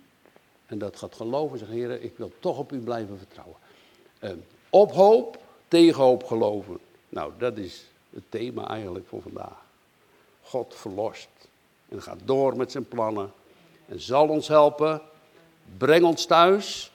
en 0.66 0.78
dat 0.78 0.96
gaat 0.96 1.16
geloven, 1.16 1.58
zeg 1.58 1.68
Heer, 1.68 2.02
ik 2.02 2.18
wil 2.18 2.32
toch 2.40 2.58
op 2.58 2.72
u 2.72 2.80
blijven 2.80 3.18
vertrouwen. 3.18 3.58
Uh, 4.22 4.32
op 4.70 4.92
hoop 4.92 5.44
tegen 5.76 6.04
hoop 6.04 6.24
geloven. 6.24 6.80
Nou, 7.10 7.32
dat 7.38 7.58
is 7.58 7.86
het 8.10 8.24
thema 8.30 8.68
eigenlijk 8.68 9.08
voor 9.08 9.22
vandaag. 9.22 9.64
God 10.42 10.76
verlost 10.76 11.28
en 11.90 12.02
gaat 12.02 12.20
door 12.26 12.58
met 12.58 12.72
zijn 12.72 12.88
plannen 12.88 13.32
en 13.86 14.02
zal 14.02 14.28
ons 14.28 14.48
helpen. 14.48 15.02
Breng 15.78 16.06
ons 16.06 16.26
thuis. 16.26 16.92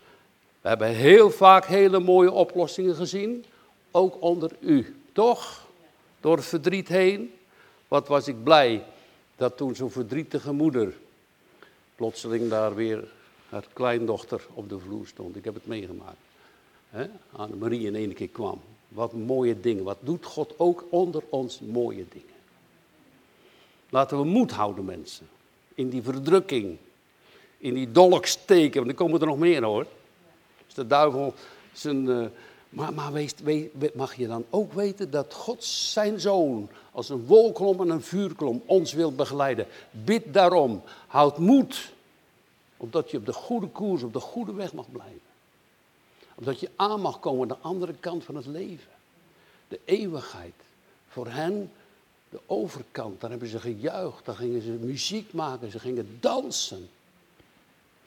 We 0.60 0.68
hebben 0.68 0.88
heel 0.88 1.30
vaak 1.30 1.66
hele 1.66 1.98
mooie 1.98 2.32
oplossingen 2.32 2.94
gezien, 2.94 3.44
ook 3.90 4.22
onder 4.22 4.50
u, 4.60 4.96
toch? 5.12 5.66
Door 6.20 6.42
verdriet 6.42 6.88
heen. 6.88 7.34
Wat 7.88 8.08
was 8.08 8.28
ik 8.28 8.42
blij 8.42 8.84
dat 9.36 9.56
toen 9.56 9.74
zo'n 9.74 9.90
verdrietige 9.90 10.52
moeder 10.52 10.94
plotseling 11.96 12.48
daar 12.48 12.74
weer 12.74 13.08
haar 13.48 13.64
kleindochter 13.72 14.46
op 14.54 14.68
de 14.68 14.78
vloer 14.78 15.06
stond. 15.06 15.36
Ik 15.36 15.44
heb 15.44 15.54
het 15.54 15.66
meegemaakt. 15.66 16.29
Anne-Marie 17.33 17.87
in 17.87 17.94
één 17.94 18.14
keer 18.14 18.29
kwam. 18.29 18.61
Wat 18.88 19.12
mooie 19.12 19.61
dingen. 19.61 19.85
Wat 19.85 19.98
doet 20.00 20.24
God 20.24 20.55
ook 20.57 20.85
onder 20.90 21.22
ons 21.29 21.61
mooie 21.61 22.05
dingen. 22.09 22.29
Laten 23.88 24.18
we 24.18 24.24
moed 24.24 24.50
houden, 24.50 24.85
mensen. 24.85 25.29
In 25.74 25.88
die 25.88 26.03
verdrukking. 26.03 26.76
In 27.59 27.74
die 27.74 27.92
dolksteken. 27.92 28.76
Want 28.76 28.88
er 28.88 28.96
komen 28.96 29.20
er 29.20 29.26
nog 29.26 29.38
meer 29.38 29.64
hoor. 29.64 29.87
Als 30.64 30.74
de 30.74 30.87
duivel 30.87 31.35
zijn. 31.72 32.05
Uh, 32.05 32.26
maar, 32.68 32.92
maar 32.92 33.12
mag 33.94 34.14
je 34.14 34.26
dan 34.26 34.44
ook 34.50 34.72
weten 34.72 35.11
dat 35.11 35.35
God 35.35 35.64
zijn 35.64 36.20
zoon 36.20 36.68
als 36.92 37.09
een 37.09 37.26
wolkolom 37.26 37.81
en 37.81 37.88
een 37.88 38.03
vuurkolom 38.03 38.62
ons 38.66 38.92
wil 38.92 39.12
begeleiden. 39.12 39.66
Bid 39.90 40.35
daarom. 40.35 40.83
Houd 41.07 41.38
moed. 41.38 41.92
Omdat 42.76 43.11
je 43.11 43.16
op 43.16 43.26
de 43.26 43.33
goede 43.33 43.66
koers, 43.66 44.03
op 44.03 44.12
de 44.12 44.20
goede 44.20 44.53
weg 44.53 44.72
mag 44.72 44.90
blijven. 44.90 45.29
Omdat 46.40 46.61
je 46.61 46.70
aan 46.76 47.00
mag 47.00 47.20
komen 47.20 47.42
aan 47.42 47.48
de 47.48 47.68
andere 47.68 47.94
kant 48.00 48.24
van 48.24 48.35
het 48.37 48.46
leven. 48.46 48.92
De 49.68 49.81
eeuwigheid. 49.85 50.55
Voor 51.09 51.26
hen 51.26 51.70
de 52.29 52.40
overkant, 52.46 53.20
daar 53.20 53.31
hebben 53.31 53.48
ze 53.48 53.61
gejuicht, 53.61 54.24
daar 54.24 54.35
gingen 54.35 54.62
ze 54.62 54.70
muziek 54.70 55.33
maken, 55.33 55.70
ze 55.70 55.79
gingen 55.79 56.18
dansen. 56.20 56.88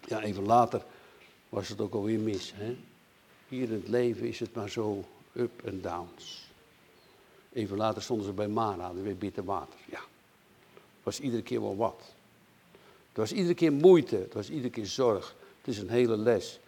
Ja, 0.05 0.21
even 0.21 0.45
later 0.45 0.83
was 1.49 1.69
het 1.69 1.81
ook 1.81 1.93
alweer 1.93 2.19
mis. 2.19 2.53
Hè? 2.55 2.75
Hier 3.47 3.63
in 3.63 3.73
het 3.73 3.87
leven 3.87 4.27
is 4.27 4.39
het 4.39 4.55
maar 4.55 4.69
zo 4.69 5.03
up 5.33 5.65
en 5.65 5.81
downs. 5.81 6.51
Even 7.51 7.77
later 7.77 8.01
stonden 8.01 8.25
ze 8.25 8.31
bij 8.31 8.47
Mara, 8.47 8.93
weer 8.93 9.17
bitter 9.17 9.43
water. 9.43 9.79
Ja, 9.89 10.01
was 11.03 11.19
iedere 11.19 11.41
keer 11.43 11.61
wel 11.61 11.75
wat. 11.75 12.01
Het 13.07 13.17
was 13.17 13.31
iedere 13.31 13.53
keer 13.53 13.73
moeite, 13.73 14.15
het 14.15 14.33
was 14.33 14.49
iedere 14.49 14.69
keer 14.69 14.85
zorg. 14.85 15.35
Het 15.57 15.67
is 15.67 15.77
een 15.77 15.89
hele 15.89 16.17
les. 16.17 16.59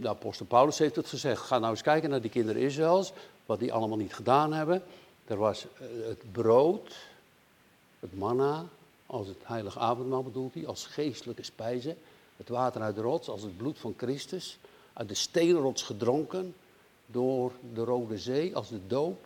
De 0.00 0.08
apostel 0.08 0.46
Paulus 0.46 0.78
heeft 0.78 0.96
het 0.96 1.08
gezegd. 1.08 1.42
Ga 1.42 1.58
nou 1.58 1.70
eens 1.70 1.82
kijken 1.82 2.10
naar 2.10 2.20
die 2.20 2.30
kinderen 2.30 2.62
Israëls, 2.62 3.12
wat 3.46 3.58
die 3.58 3.72
allemaal 3.72 3.96
niet 3.96 4.14
gedaan 4.14 4.52
hebben. 4.52 4.82
Er 5.24 5.36
was 5.36 5.64
eh, 5.64 5.86
het 6.06 6.32
brood, 6.32 6.96
het 8.00 8.18
manna, 8.18 8.64
als 9.06 9.26
het 9.26 9.36
heilige 9.42 9.78
avondmaal 9.78 10.22
bedoelt 10.22 10.54
hij, 10.54 10.66
als 10.66 10.86
geestelijke 10.86 11.42
spijze. 11.42 11.96
Het 12.36 12.48
water 12.48 12.82
uit 12.82 12.94
de 12.94 13.00
rots, 13.00 13.28
als 13.28 13.42
het 13.42 13.56
bloed 13.56 13.78
van 13.78 13.94
Christus. 13.96 14.58
Uit 14.92 15.08
de 15.08 15.14
steenrots 15.14 15.82
gedronken 15.82 16.54
door 17.06 17.52
de 17.74 17.84
Rode 17.84 18.18
Zee, 18.18 18.56
als 18.56 18.68
de 18.68 18.86
doop. 18.86 19.24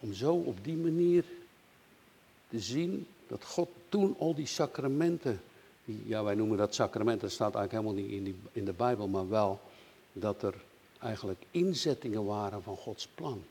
Om 0.00 0.12
zo 0.12 0.34
op 0.34 0.64
die 0.64 0.76
manier 0.76 1.24
te 2.48 2.60
zien 2.60 3.06
dat 3.26 3.44
God 3.44 3.68
toen 3.88 4.16
al 4.18 4.34
die 4.34 4.46
sacramenten, 4.46 5.40
ja 5.86 6.24
wij 6.24 6.34
noemen 6.34 6.58
dat 6.58 6.74
sacramenten, 6.74 7.20
dat 7.20 7.30
staat 7.30 7.54
eigenlijk 7.54 7.84
helemaal 7.84 8.04
niet 8.04 8.26
in, 8.26 8.42
in 8.52 8.64
de 8.64 8.72
Bijbel, 8.72 9.08
maar 9.08 9.28
wel 9.28 9.60
dat 10.12 10.42
er 10.42 10.54
eigenlijk 11.00 11.42
inzettingen 11.50 12.24
waren 12.24 12.62
van 12.62 12.76
Gods 12.76 13.06
plan 13.06 13.44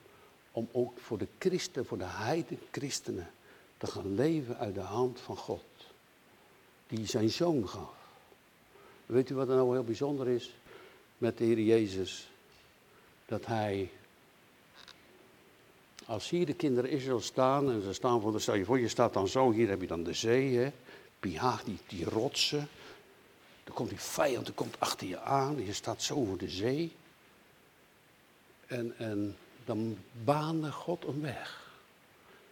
om 0.52 0.68
ook 0.72 1.00
voor 1.00 1.18
de 1.18 1.28
christen, 1.38 1.86
voor 1.86 1.98
de 1.98 2.04
heiden 2.04 2.60
christenen, 2.72 3.28
te 3.78 3.88
gaan 3.88 4.16
leven 4.16 4.58
uit 4.58 4.76
de 4.76 4.80
hand 4.80 5.20
van 5.20 5.38
God. 5.38 5.64
Die 6.88 7.08
zijn 7.08 7.30
zoon 7.30 7.68
gaf. 7.68 7.94
Weet 9.06 9.30
u 9.30 9.36
wat 9.36 9.50
er 9.50 9.56
nou 9.56 9.74
heel 9.74 9.84
bijzonder 9.84 10.28
is 10.28 10.56
met 11.18 11.38
de 11.38 11.44
Heer 11.44 11.60
Jezus? 11.60 12.30
Dat 13.26 13.46
hij, 13.46 13.90
als 16.06 16.30
hier 16.30 16.46
de 16.46 16.54
kinderen 16.54 16.90
Israël 16.90 17.20
staan, 17.20 17.72
en 17.72 17.82
ze 17.82 17.94
staan 17.94 18.22
voor 18.22 18.32
de, 18.32 18.40
stel 18.40 18.56
je 18.56 18.66
voor, 18.66 18.80
je 18.80 18.88
staat 18.88 19.14
dan 19.14 19.28
zo, 19.28 19.52
hier 19.52 19.70
heb 19.70 19.82
je 19.82 19.88
dan 19.88 20.04
de 20.04 20.14
zee, 20.14 20.58
hè, 20.58 20.72
Pihaag, 21.20 21.64
die, 21.64 21.78
die 21.88 22.06
rotsen. 22.06 22.68
Dan 23.64 23.74
komt 23.74 23.90
die 23.90 24.00
vijand, 24.00 24.46
dan 24.46 24.56
komt 24.56 24.80
achter 24.80 25.08
je 25.08 25.20
aan, 25.20 25.66
je 25.66 25.74
staat 25.74 26.02
zo 26.02 26.26
voor 26.26 26.38
de 26.38 26.50
zee. 26.50 26.92
En, 28.68 28.94
en 28.98 29.38
dan 29.66 29.98
baande 30.24 30.72
God 30.72 31.06
een 31.06 31.22
weg. 31.22 31.72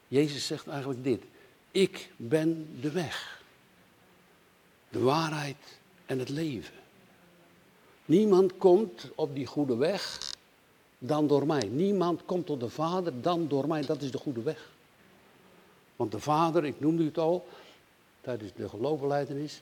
Jezus 0.07 0.47
zegt 0.47 0.67
eigenlijk 0.67 1.03
dit: 1.03 1.23
Ik 1.71 2.11
ben 2.15 2.77
de 2.81 2.91
weg, 2.91 3.41
de 4.89 4.99
waarheid 4.99 5.79
en 6.05 6.19
het 6.19 6.29
leven. 6.29 6.73
Niemand 8.05 8.57
komt 8.57 9.09
op 9.15 9.35
die 9.35 9.45
goede 9.45 9.75
weg 9.75 10.33
dan 10.97 11.27
door 11.27 11.45
mij. 11.45 11.63
Niemand 11.63 12.25
komt 12.25 12.45
tot 12.45 12.59
de 12.59 12.69
Vader 12.69 13.21
dan 13.21 13.47
door 13.47 13.67
mij. 13.67 13.81
Dat 13.81 14.01
is 14.01 14.11
de 14.11 14.17
goede 14.17 14.41
weg. 14.41 14.71
Want 15.95 16.11
de 16.11 16.19
Vader, 16.19 16.65
ik 16.65 16.79
noemde 16.79 17.05
het 17.05 17.17
al 17.17 17.47
tijdens 18.23 18.53
de 18.53 18.69
geloofbeleidenis, 18.69 19.61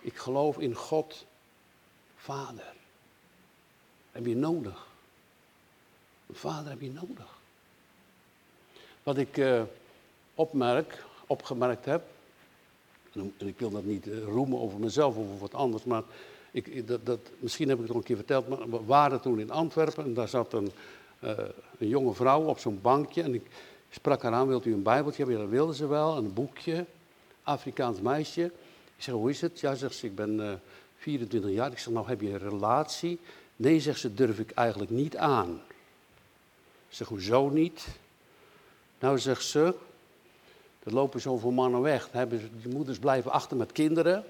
ik 0.00 0.16
geloof 0.16 0.58
in 0.58 0.74
God, 0.74 1.26
Vader. 2.16 2.74
Heb 4.12 4.26
je 4.26 4.36
nodig. 4.36 4.86
Een 6.26 6.34
vader 6.34 6.70
heb 6.70 6.80
je 6.80 6.92
nodig. 6.92 7.38
Wat 9.02 9.16
ik 9.16 9.36
uh, 9.36 9.62
opmerk, 10.34 11.04
opgemerkt 11.26 11.84
heb, 11.84 12.02
en 13.12 13.34
ik 13.36 13.58
wil 13.58 13.70
dat 13.70 13.84
niet 13.84 14.06
uh, 14.06 14.24
roemen 14.24 14.60
over 14.60 14.78
mezelf 14.78 15.16
of 15.16 15.24
over 15.24 15.38
wat 15.38 15.54
anders, 15.54 15.84
maar 15.84 16.02
ik, 16.50 16.86
dat, 16.86 17.06
dat, 17.06 17.20
misschien 17.38 17.68
heb 17.68 17.76
ik 17.76 17.82
het 17.82 17.92
nog 17.92 18.00
een 18.00 18.06
keer 18.06 18.16
verteld, 18.16 18.48
maar 18.48 18.70
we 18.70 18.84
waren 18.84 19.20
toen 19.20 19.40
in 19.40 19.50
Antwerpen 19.50 20.04
en 20.04 20.14
daar 20.14 20.28
zat 20.28 20.52
een, 20.52 20.70
een 21.78 21.88
jonge 21.88 22.14
vrouw 22.14 22.42
op 22.42 22.58
zo'n 22.58 22.80
bankje 22.82 23.22
en 23.22 23.34
ik 23.34 23.46
sprak 23.90 24.22
haar 24.22 24.32
aan, 24.32 24.48
wilt 24.48 24.64
u 24.64 24.72
een 24.72 24.82
bijbeltje 24.82 25.22
hebben? 25.22 25.40
Ja, 25.40 25.46
dat 25.46 25.56
wilde 25.56 25.74
ze 25.74 25.86
wel, 25.86 26.16
een 26.16 26.32
boekje, 26.32 26.86
Afrikaans 27.46 28.00
meisje. 28.00 28.44
Ik 28.96 29.02
zeg, 29.02 29.14
hoe 29.14 29.30
is 29.30 29.40
het? 29.40 29.60
Ja, 29.60 29.74
zegt 29.74 29.94
ze, 29.94 30.06
ik 30.06 30.14
ben 30.14 30.60
24 30.98 31.50
jaar. 31.50 31.70
Ik 31.70 31.78
zeg, 31.78 31.92
nou 31.92 32.08
heb 32.08 32.20
je 32.20 32.28
een 32.28 32.38
relatie? 32.38 33.18
Nee, 33.56 33.80
zegt 33.80 34.00
ze, 34.00 34.14
durf 34.14 34.38
ik 34.38 34.50
eigenlijk 34.50 34.90
niet 34.90 35.16
aan. 35.16 35.60
Ik 36.88 36.94
zeg, 36.94 37.08
hoezo 37.08 37.48
niet? 37.48 37.86
Nou, 38.98 39.18
zegt 39.18 39.44
ze, 39.44 39.74
er 40.82 40.92
lopen 40.92 41.20
zoveel 41.20 41.50
mannen 41.50 41.80
weg. 41.80 42.08
Hebben, 42.12 42.50
die 42.62 42.74
moeders 42.74 42.98
blijven 42.98 43.30
achter 43.30 43.56
met 43.56 43.72
kinderen. 43.72 44.24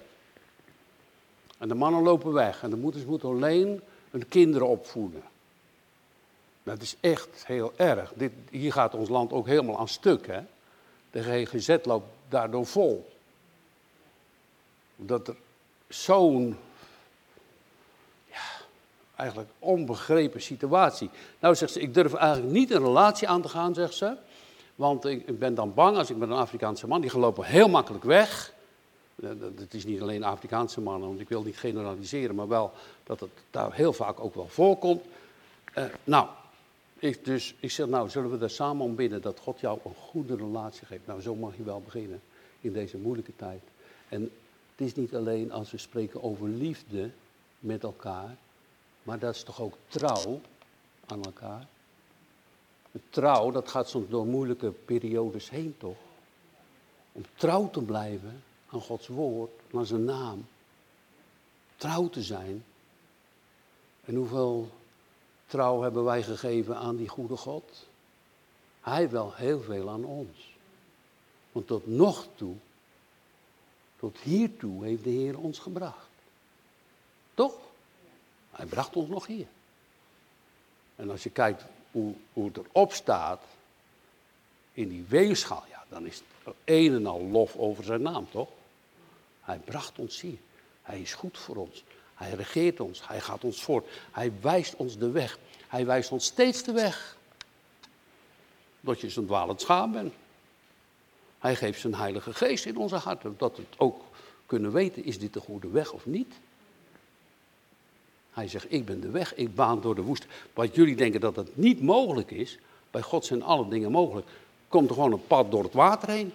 En 1.59 1.69
de 1.69 1.75
mannen 1.75 2.03
lopen 2.03 2.33
weg. 2.33 2.63
En 2.63 2.71
de 2.71 2.77
moeders 2.77 3.05
moeten 3.05 3.29
alleen 3.29 3.81
hun 4.11 4.29
kinderen 4.29 4.69
opvoeden. 4.69 5.23
Dat 6.63 6.83
is 6.83 6.97
echt 7.01 7.47
heel 7.47 7.73
erg. 7.77 8.13
Dit, 8.15 8.33
hier 8.51 8.73
gaat 8.73 8.95
ons 8.95 9.09
land 9.09 9.33
ook 9.33 9.47
helemaal 9.47 9.79
aan 9.79 9.89
stuk. 9.89 10.27
Hè? 10.27 10.41
De 11.11 11.23
GGZ 11.23 11.77
loopt 11.83 12.16
daardoor 12.29 12.67
vol. 12.67 13.11
Dat 14.97 15.29
er 15.29 15.37
zo'n 15.89 16.57
eigenlijk 19.17 19.51
onbegrepen 19.59 20.43
situatie. 20.43 21.11
Nou 21.39 21.55
zegt 21.55 21.73
ze, 21.73 21.81
ik 21.81 21.95
durf 21.95 22.15
eigenlijk 22.15 22.53
niet 22.53 22.71
een 22.71 22.83
relatie 22.83 23.29
aan 23.29 23.43
te 23.43 23.49
gaan, 23.49 23.75
zegt 23.75 23.95
ze. 23.95 24.17
Want 24.75 25.05
ik, 25.05 25.39
ben 25.39 25.55
dan 25.55 25.75
bang 25.75 25.97
als 25.97 26.11
ik 26.11 26.17
met 26.17 26.29
een 26.29 26.37
Afrikaanse 26.37 26.87
man, 26.87 27.01
die 27.01 27.11
gelopen 27.11 27.45
heel 27.45 27.69
makkelijk 27.69 28.05
weg. 28.05 28.53
Eh, 29.23 29.29
het 29.57 29.75
is 29.75 29.85
niet 29.85 30.01
alleen 30.01 30.25
Afrikaanse 30.25 30.81
mannen, 30.81 31.09
want 31.09 31.21
ik 31.21 31.29
wil 31.29 31.43
niet 31.43 31.59
generaliseren, 31.59 32.35
maar 32.35 32.49
wel 32.49 32.73
dat 33.05 33.21
het 33.21 33.31
daar 33.51 33.75
heel 33.75 33.93
vaak 33.93 34.21
ook 34.21 34.35
wel 34.35 34.49
voorkomt. 34.49 35.05
Uh, 35.79 35.85
nou, 36.05 36.29
ik, 36.99 37.25
dus 37.25 37.55
ik 37.61 37.71
zeg, 37.71 37.87
nou, 37.87 38.09
zullen 38.09 38.39
we 38.39 38.45
er 38.45 38.51
samen 38.51 38.85
om 38.85 38.95
bidden 38.95 39.23
dat 39.23 39.41
God 39.41 39.61
jou 39.61 39.81
een 39.85 39.95
goede 39.95 40.37
relatie 40.37 40.87
geeft. 40.87 41.07
Nou, 41.07 41.21
zo 41.21 41.35
mag 41.35 41.57
je 41.57 41.63
wel 41.63 41.81
beginnen 41.81 42.21
in 42.61 42.73
deze 42.73 42.99
moeilijke 42.99 43.37
tijd. 43.37 43.63
En 44.09 44.23
het 44.77 44.87
is 44.87 44.95
niet 44.95 45.15
alleen 45.15 45.53
als 45.53 45.71
we 45.71 45.79
spreken 45.79 46.23
over 46.23 46.49
liefde 46.49 47.11
met 47.59 47.83
elkaar, 47.83 48.37
maar 49.03 49.19
dat 49.19 49.35
is 49.35 49.43
toch 49.43 49.61
ook 49.61 49.75
trouw 49.89 50.41
aan 51.07 51.23
elkaar? 51.23 51.67
trouw, 53.11 53.51
dat 53.51 53.69
gaat 53.69 53.89
soms 53.89 54.09
door 54.09 54.27
moeilijke 54.27 54.71
periodes 54.71 55.51
heen 55.51 55.75
toch? 55.79 55.97
Om 57.13 57.25
trouw 57.35 57.71
te 57.71 57.83
blijven 57.83 58.43
aan 58.67 58.81
Gods 58.81 59.07
woord, 59.09 59.51
aan 59.75 59.87
zijn 59.87 60.05
naam. 60.05 60.47
Trouw 61.77 62.09
te 62.09 62.23
zijn. 62.23 62.65
En 64.05 64.15
hoeveel 64.15 64.71
trouw 65.47 65.81
hebben 65.81 66.05
wij 66.05 66.23
gegeven 66.23 66.77
aan 66.77 66.97
die 66.97 67.09
goede 67.09 67.37
God? 67.37 67.87
Hij 68.81 69.11
wel 69.11 69.35
heel 69.35 69.61
veel 69.61 69.91
aan 69.91 70.05
ons. 70.05 70.55
Want 71.53 71.67
tot 71.67 71.87
nog 71.87 72.27
toe, 72.35 72.55
tot 73.99 74.19
hiertoe 74.19 74.85
heeft 74.85 75.05
de 75.05 75.11
Heer 75.11 75.39
ons 75.39 75.59
gebracht. 75.59 76.09
Toch? 77.35 77.55
Hij 78.51 78.67
bracht 78.67 78.97
ons 78.97 79.09
nog 79.09 79.27
hier. 79.27 79.47
En 80.97 81.11
als 81.11 81.23
je 81.23 81.31
kijkt 81.31 81.65
hoe, 81.91 82.15
hoe 82.33 82.45
het 82.47 82.57
erop 82.57 82.93
staat, 82.93 83.43
in 84.73 84.89
die 84.89 85.05
weegschaal, 85.09 85.65
ja, 85.69 85.85
dan 85.89 86.07
is 86.07 86.23
het 86.45 86.55
een 86.65 86.95
en 86.95 87.07
al 87.07 87.23
lof 87.23 87.57
over 87.57 87.85
zijn 87.85 88.03
naam, 88.03 88.27
toch? 88.31 88.49
Hij 89.41 89.59
bracht 89.59 89.99
ons 89.99 90.21
hier. 90.21 90.39
Hij 90.83 91.01
is 91.01 91.15
goed 91.15 91.39
voor 91.39 91.57
ons. 91.57 91.85
Hij 92.17 92.31
regeert 92.31 92.81
ons. 92.81 93.09
Hij 93.09 93.21
gaat 93.21 93.45
ons 93.45 93.63
voort. 93.63 93.87
Hij 94.13 94.33
wijst 94.41 94.77
ons 94.77 94.99
de 94.99 95.11
weg. 95.11 95.39
Hij 95.69 95.87
wijst 95.87 96.11
ons 96.11 96.25
steeds 96.25 96.63
de 96.63 96.73
weg. 96.73 97.17
Dat 98.81 99.01
je 99.01 99.11
zo'n 99.11 99.27
dwalend 99.27 99.61
schaam 99.61 99.93
bent. 99.93 100.15
Hij 101.39 101.57
geeft 101.57 101.81
zijn 101.81 101.95
heilige 101.95 102.35
geest 102.35 102.67
in 102.67 102.77
onze 102.77 102.97
harten. 102.97 103.35
Dat 103.39 103.57
we 103.57 103.63
ook 103.77 104.03
kunnen 104.47 104.73
weten, 104.73 105.05
is 105.05 105.19
dit 105.19 105.33
de 105.33 105.41
goede 105.41 105.69
weg 105.69 105.93
of 105.93 106.07
niet? 106.07 106.35
Hij 108.31 108.49
zegt, 108.49 108.73
ik 108.73 108.85
ben 108.85 109.01
de 109.01 109.11
weg, 109.11 109.35
ik 109.35 109.55
baan 109.55 109.81
door 109.81 109.95
de 109.95 110.03
woest. 110.03 110.27
Wat 110.55 110.75
jullie 110.75 110.97
denken 110.97 111.21
dat 111.21 111.37
het 111.37 111.57
niet 111.57 111.83
mogelijk 111.83 112.31
is, 112.31 112.59
bij 112.91 113.03
God 113.03 113.25
zijn 113.25 113.43
alle 113.43 113.69
dingen 113.69 113.91
mogelijk. 113.91 114.27
Komt 114.69 114.89
er 114.89 114.95
gewoon 114.95 115.13
een 115.13 115.27
pad 115.27 115.51
door 115.51 115.63
het 115.63 115.73
water 115.73 116.09
heen. 116.09 116.33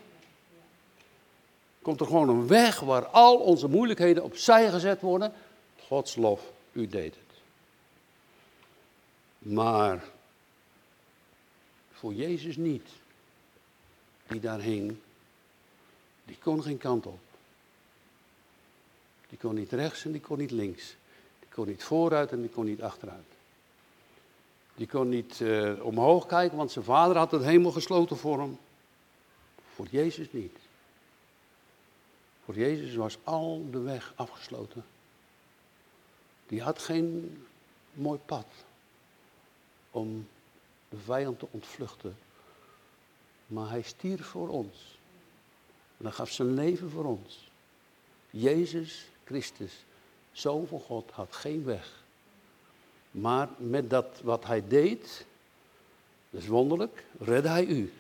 Komt 1.82 2.00
er 2.00 2.06
gewoon 2.06 2.30
een 2.30 2.48
weg 2.48 2.80
waar 2.80 3.06
al 3.06 3.38
onze 3.38 3.68
moeilijkheden 3.68 4.24
opzij 4.24 4.70
gezet 4.70 5.02
worden. 5.02 5.34
Gods 5.92 6.16
lof, 6.16 6.52
u 6.72 6.88
deed 6.88 7.16
het. 7.16 7.38
Maar 9.38 10.04
voor 11.92 12.14
Jezus 12.14 12.56
niet. 12.56 12.90
Die 14.28 14.40
daar 14.40 14.60
hing, 14.60 14.98
die 16.26 16.38
kon 16.44 16.64
geen 16.64 16.78
kant 16.78 17.06
op. 17.06 17.20
Die 19.30 19.38
kon 19.38 19.56
niet 19.56 19.72
rechts 19.72 20.06
en 20.06 20.12
die 20.12 20.22
kon 20.22 20.38
niet 20.38 20.52
links. 20.52 20.96
Die 21.40 21.50
kon 21.50 21.68
niet 21.68 21.84
vooruit 21.84 22.32
en 22.32 22.42
die 22.42 22.50
kon 22.50 22.66
niet 22.66 22.82
achteruit. 22.82 23.28
Die 24.76 24.88
kon 24.88 25.10
niet 25.10 25.40
uh, 25.40 25.86
omhoog 25.86 26.26
kijken, 26.26 26.58
want 26.58 26.72
zijn 26.72 26.86
vader 26.86 27.18
had 27.18 27.32
het 27.32 27.44
hemel 27.44 27.72
gesloten 27.72 28.18
voor 28.18 28.40
hem. 28.40 28.58
Voor 29.74 29.88
Jezus 29.90 30.32
niet. 30.32 30.58
Voor 32.46 32.56
Jezus 32.56 32.96
was 32.96 33.18
al 33.24 33.68
de 33.72 33.80
weg 33.80 34.14
afgesloten. 34.16 34.84
Die 36.52 36.62
had 36.62 36.80
geen 36.80 37.38
mooi 37.94 38.20
pad 38.20 38.46
om 39.92 40.28
de 40.90 40.98
vijand 40.98 41.40
te 41.40 41.48
ontvluchten. 41.52 42.18
Maar 43.48 43.70
hij 43.70 43.82
stierf 43.82 44.26
voor 44.26 44.50
ons. 44.50 45.00
En 45.98 46.06
hij 46.06 46.14
gaf 46.14 46.30
zijn 46.30 46.54
leven 46.54 46.90
voor 46.90 47.06
ons. 47.06 47.50
Jezus 48.30 49.06
Christus, 49.24 49.86
Zoon 50.32 50.68
van 50.68 50.80
God, 50.80 51.12
had 51.12 51.36
geen 51.36 51.64
weg. 51.64 52.04
Maar 53.12 53.50
met 53.58 53.90
dat 53.90 54.20
wat 54.24 54.46
hij 54.46 54.68
deed, 54.68 55.26
dat 56.30 56.42
is 56.42 56.48
wonderlijk, 56.48 57.06
redde 57.20 57.50
hij 57.50 57.66
u. 57.66 57.94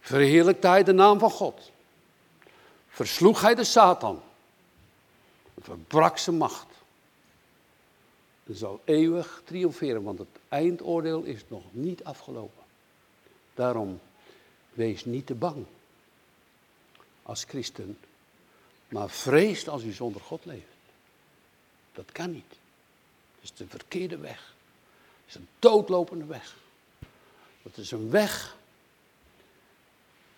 Verheerlijkte 0.00 0.66
hij 0.66 0.84
de 0.84 0.92
naam 0.92 1.18
van 1.18 1.30
God. 1.30 1.70
Versloeg 2.88 3.40
hij 3.40 3.54
de 3.54 3.64
Satan. 3.64 4.22
Verbrak 5.60 6.18
zijn 6.18 6.36
macht. 6.36 6.69
Zal 8.48 8.80
eeuwig 8.84 9.42
triomferen, 9.44 10.02
want 10.02 10.18
het 10.18 10.28
eindoordeel 10.48 11.22
is 11.22 11.44
nog 11.48 11.62
niet 11.70 12.04
afgelopen. 12.04 12.62
Daarom, 13.54 14.00
wees 14.72 15.04
niet 15.04 15.26
te 15.26 15.34
bang 15.34 15.66
als 17.22 17.44
christen, 17.44 17.98
maar 18.88 19.10
vreest 19.10 19.68
als 19.68 19.82
u 19.82 19.92
zonder 19.92 20.20
God 20.20 20.44
leeft. 20.44 20.64
Dat 21.92 22.12
kan 22.12 22.30
niet. 22.30 22.48
Dat 22.48 23.42
is 23.42 23.52
de 23.52 23.66
verkeerde 23.66 24.16
weg. 24.16 24.54
Dat 25.24 25.28
is 25.28 25.34
een 25.34 25.48
doodlopende 25.58 26.24
weg. 26.24 26.56
Dat 27.62 27.76
is 27.76 27.90
een 27.90 28.10
weg 28.10 28.56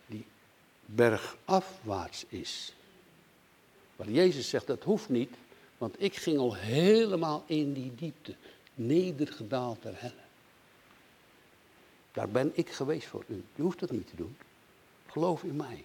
die 0.06 0.26
bergafwaarts 0.86 2.24
is. 2.28 2.74
Waar 3.96 4.10
Jezus 4.10 4.48
zegt, 4.48 4.66
dat 4.66 4.82
hoeft 4.82 5.08
niet, 5.08 5.34
want 5.82 6.02
ik 6.02 6.16
ging 6.16 6.38
al 6.38 6.54
helemaal 6.54 7.44
in 7.46 7.72
die 7.72 7.94
diepte, 7.94 8.34
nedergedaald 8.74 9.82
ter 9.82 9.92
helle. 9.96 10.22
Daar 12.12 12.28
ben 12.28 12.52
ik 12.54 12.70
geweest 12.70 13.06
voor 13.06 13.24
u. 13.26 13.44
U 13.56 13.62
hoeft 13.62 13.78
dat 13.78 13.90
niet 13.90 14.08
te 14.08 14.16
doen. 14.16 14.36
Geloof 15.06 15.42
in 15.42 15.56
mij. 15.56 15.84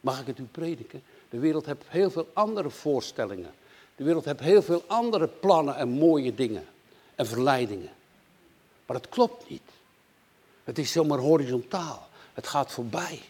Mag 0.00 0.20
ik 0.20 0.26
het 0.26 0.38
u 0.38 0.42
prediken? 0.42 1.02
De 1.30 1.38
wereld 1.38 1.66
heeft 1.66 1.82
heel 1.86 2.10
veel 2.10 2.28
andere 2.32 2.70
voorstellingen. 2.70 3.50
De 3.96 4.04
wereld 4.04 4.24
heeft 4.24 4.40
heel 4.40 4.62
veel 4.62 4.84
andere 4.86 5.28
plannen 5.28 5.76
en 5.76 5.88
mooie 5.88 6.34
dingen 6.34 6.66
en 7.14 7.26
verleidingen. 7.26 7.90
Maar 8.86 8.96
het 8.96 9.08
klopt 9.08 9.50
niet. 9.50 9.70
Het 10.64 10.78
is 10.78 10.92
zomaar 10.92 11.18
horizontaal. 11.18 12.08
Het 12.34 12.46
gaat 12.46 12.72
voorbij. 12.72 13.20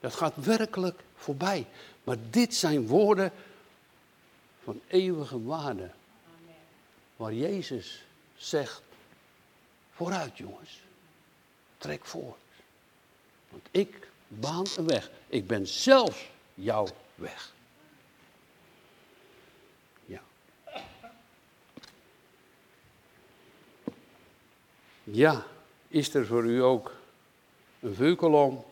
Het 0.00 0.14
gaat 0.14 0.34
werkelijk 0.36 1.00
voorbij. 1.16 1.66
Maar 2.04 2.16
dit 2.30 2.54
zijn 2.54 2.86
woorden 2.86 3.32
van 4.64 4.80
eeuwige 4.86 5.42
waarde. 5.42 5.90
Waar 7.16 7.34
Jezus 7.34 8.04
zegt, 8.36 8.82
vooruit 9.90 10.38
jongens, 10.38 10.80
trek 11.78 12.04
voort. 12.04 12.38
Want 13.48 13.68
ik 13.70 14.08
baan 14.28 14.64
een 14.76 14.86
weg. 14.86 15.10
Ik 15.26 15.46
ben 15.46 15.66
zelf 15.66 16.30
jouw 16.54 16.86
weg. 17.14 17.52
Ja. 20.04 20.22
Ja, 25.04 25.46
is 25.88 26.14
er 26.14 26.26
voor 26.26 26.44
u 26.44 26.62
ook 26.62 26.96
een 27.80 27.94
vuurkolom 27.94 28.64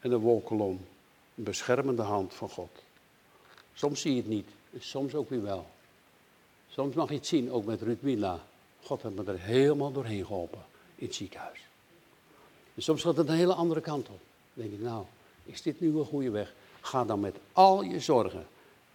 en 0.00 0.10
een 0.10 0.18
wolkolom, 0.18 0.86
een 1.34 1.44
beschermende 1.44 2.02
hand 2.02 2.34
van 2.34 2.48
God. 2.48 2.70
Soms 3.74 4.00
zie 4.00 4.14
je 4.14 4.20
het 4.20 4.28
niet, 4.28 4.48
soms 4.78 5.14
ook 5.14 5.30
weer 5.30 5.42
wel. 5.42 5.66
Soms 6.70 6.94
mag 6.94 7.08
je 7.08 7.14
het 7.14 7.26
zien, 7.26 7.52
ook 7.52 7.64
met 7.64 7.82
Ruud 7.82 8.00
Mila. 8.00 8.44
God 8.82 9.02
heeft 9.02 9.14
me 9.14 9.24
er 9.24 9.40
helemaal 9.40 9.92
doorheen 9.92 10.26
geholpen 10.26 10.64
in 10.94 11.06
het 11.06 11.14
ziekenhuis. 11.14 11.60
En 12.74 12.82
soms 12.82 13.02
gaat 13.02 13.16
het 13.16 13.28
een 13.28 13.34
hele 13.34 13.54
andere 13.54 13.80
kant 13.80 14.08
op. 14.08 14.20
Dan 14.54 14.64
denk 14.64 14.72
ik, 14.72 14.80
nou, 14.80 15.04
is 15.44 15.62
dit 15.62 15.80
nu 15.80 15.98
een 15.98 16.04
goede 16.04 16.30
weg? 16.30 16.54
Ga 16.80 17.04
dan 17.04 17.20
met 17.20 17.36
al 17.52 17.82
je 17.82 18.00
zorgen 18.00 18.46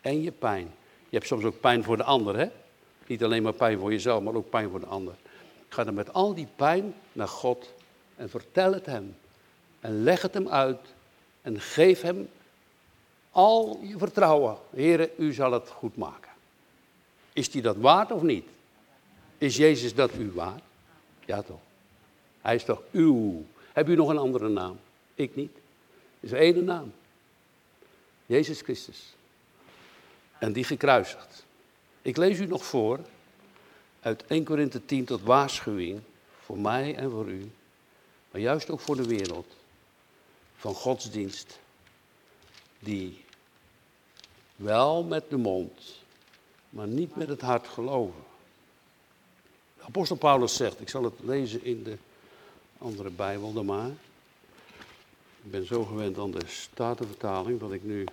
en 0.01 0.21
je 0.21 0.31
pijn. 0.31 0.73
Je 1.09 1.17
hebt 1.17 1.27
soms 1.27 1.43
ook 1.43 1.59
pijn 1.59 1.83
voor 1.83 1.97
de 1.97 2.03
ander, 2.03 2.37
hè? 2.37 2.47
Niet 3.07 3.23
alleen 3.23 3.43
maar 3.43 3.53
pijn 3.53 3.79
voor 3.79 3.91
jezelf, 3.91 4.23
maar 4.23 4.33
ook 4.33 4.49
pijn 4.49 4.69
voor 4.69 4.79
de 4.79 4.85
ander. 4.85 5.13
Ga 5.69 5.83
dan 5.83 5.93
met 5.93 6.13
al 6.13 6.33
die 6.33 6.47
pijn 6.55 6.93
naar 7.11 7.27
God 7.27 7.73
en 8.15 8.29
vertel 8.29 8.73
het 8.73 8.85
hem. 8.85 9.15
En 9.79 10.03
leg 10.03 10.21
het 10.21 10.33
hem 10.33 10.49
uit 10.49 10.79
en 11.41 11.59
geef 11.59 12.01
hem 12.01 12.29
al 13.31 13.79
je 13.83 13.97
vertrouwen. 13.97 14.57
Heren, 14.69 15.09
u 15.17 15.33
zal 15.33 15.51
het 15.51 15.69
goed 15.69 15.97
maken. 15.97 16.31
Is 17.33 17.51
die 17.51 17.61
dat 17.61 17.77
waard 17.77 18.11
of 18.11 18.21
niet? 18.21 18.47
Is 19.37 19.55
Jezus 19.55 19.95
dat 19.95 20.13
u 20.13 20.31
waard? 20.31 20.63
Ja 21.25 21.41
toch? 21.41 21.59
Hij 22.41 22.55
is 22.55 22.63
toch 22.63 22.81
uw. 22.91 23.45
Heb 23.73 23.87
u 23.87 23.95
nog 23.95 24.09
een 24.09 24.17
andere 24.17 24.49
naam? 24.49 24.79
Ik 25.15 25.35
niet. 25.35 25.53
Het 26.19 26.31
is 26.31 26.37
één 26.37 26.63
naam. 26.63 26.93
Jezus 28.25 28.61
Christus. 28.61 29.13
En 30.37 30.53
die 30.53 30.63
gekruisigd. 30.63 31.45
Ik 32.01 32.17
lees 32.17 32.39
u 32.39 32.45
nog 32.45 32.65
voor 32.65 32.99
uit 34.01 34.25
1 34.27 34.43
Korinthe 34.43 34.85
10 34.85 35.05
tot 35.05 35.21
waarschuwing 35.21 36.01
voor 36.39 36.57
mij 36.57 36.95
en 36.95 37.09
voor 37.09 37.27
u, 37.27 37.51
maar 38.31 38.41
juist 38.41 38.69
ook 38.69 38.79
voor 38.79 38.95
de 38.95 39.07
wereld, 39.07 39.47
van 40.55 40.73
godsdienst, 40.73 41.59
die 42.81 43.23
wel 44.55 45.03
met 45.03 45.29
de 45.29 45.37
mond, 45.37 45.99
maar 46.69 46.87
niet 46.87 47.15
met 47.15 47.27
het 47.27 47.41
hart 47.41 47.67
geloven. 47.67 48.23
De 49.77 49.83
apostel 49.83 50.15
Paulus 50.15 50.55
zegt, 50.55 50.81
ik 50.81 50.89
zal 50.89 51.03
het 51.03 51.19
lezen 51.23 51.63
in 51.63 51.83
de 51.83 51.97
andere 52.77 53.09
Bijbel 53.09 53.53
dan 53.53 53.65
maar. 53.65 53.89
Ik 55.43 55.51
ben 55.51 55.65
zo 55.65 55.83
gewend 55.83 56.17
aan 56.17 56.31
de 56.31 56.47
Statenvertaling 56.47 57.59
dat 57.59 57.71
ik 57.71 57.83
nu 57.83 58.05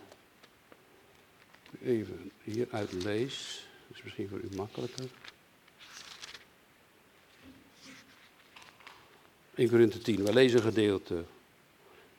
even 1.83 2.31
hieruit 2.43 2.93
lees. 2.93 3.64
Dat 3.89 3.97
is 3.97 4.03
misschien 4.03 4.29
voor 4.29 4.39
u 4.39 4.49
makkelijker. 4.57 5.09
1 9.55 9.69
Korinthe 9.69 9.99
10, 9.99 10.25
we 10.25 10.33
lezen 10.33 10.59
een 10.59 10.64
gedeelte. 10.64 11.25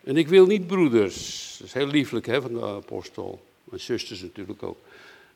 En 0.04 0.18
ik 0.18 0.28
wil 0.28 0.46
niet 0.46 0.68
broeders, 0.68 1.56
dat 1.58 1.68
is 1.68 1.74
heel 1.74 1.88
lieflijk 1.88 2.26
hè, 2.26 2.42
van 2.42 2.54
de 2.54 2.66
apostel, 2.66 3.42
mijn 3.64 3.82
zusters 3.82 4.22
natuurlijk 4.22 4.64
ook, 4.64 4.78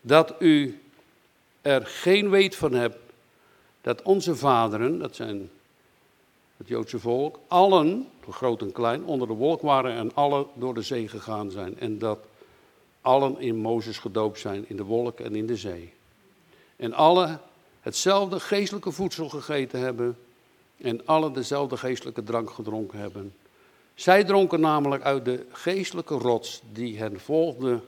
dat 0.02 0.36
u 0.40 0.80
er 1.62 1.86
geen 1.86 2.30
weet 2.30 2.56
van 2.56 2.74
hebt 2.74 2.98
dat 3.82 4.02
onze 4.02 4.36
vaderen, 4.36 5.00
dat 5.00 5.16
zijn 5.16 5.50
het 6.58 6.68
Joodse 6.68 7.00
volk, 7.00 7.40
allen, 7.48 8.08
groot 8.30 8.62
en 8.62 8.72
klein, 8.72 9.06
onder 9.06 9.28
de 9.28 9.34
wolk 9.34 9.62
waren 9.62 9.94
en 9.94 10.16
alle 10.16 10.46
door 10.54 10.74
de 10.74 10.82
zee 10.82 11.08
gegaan 11.08 11.52
zijn. 11.52 11.80
En 11.80 11.98
dat 11.98 12.20
allen 13.02 13.40
in 13.40 13.56
Mozes 13.56 13.98
gedoopt 13.98 14.40
zijn, 14.40 14.66
in 14.68 14.76
de 14.76 14.84
wolk 14.84 15.20
en 15.20 15.36
in 15.36 15.46
de 15.46 15.56
zee. 15.56 15.94
En 16.76 16.94
alle 16.94 17.40
hetzelfde 17.82 18.40
geestelijke 18.40 18.92
voedsel 18.92 19.30
gegeten 19.30 19.80
hebben 19.80 20.18
en 20.78 21.06
alle 21.06 21.32
dezelfde 21.32 21.78
geestelijke 21.78 22.24
drank 22.24 22.50
gedronken 22.50 23.00
hebben. 23.00 23.34
Zij 23.96 24.24
dronken 24.24 24.60
namelijk 24.60 25.04
uit 25.04 25.26
de 25.26 25.46
geestelijke 25.52 26.14
rots 26.14 26.62
die 26.72 26.98
hen 26.98 27.20
volgde 27.20 27.80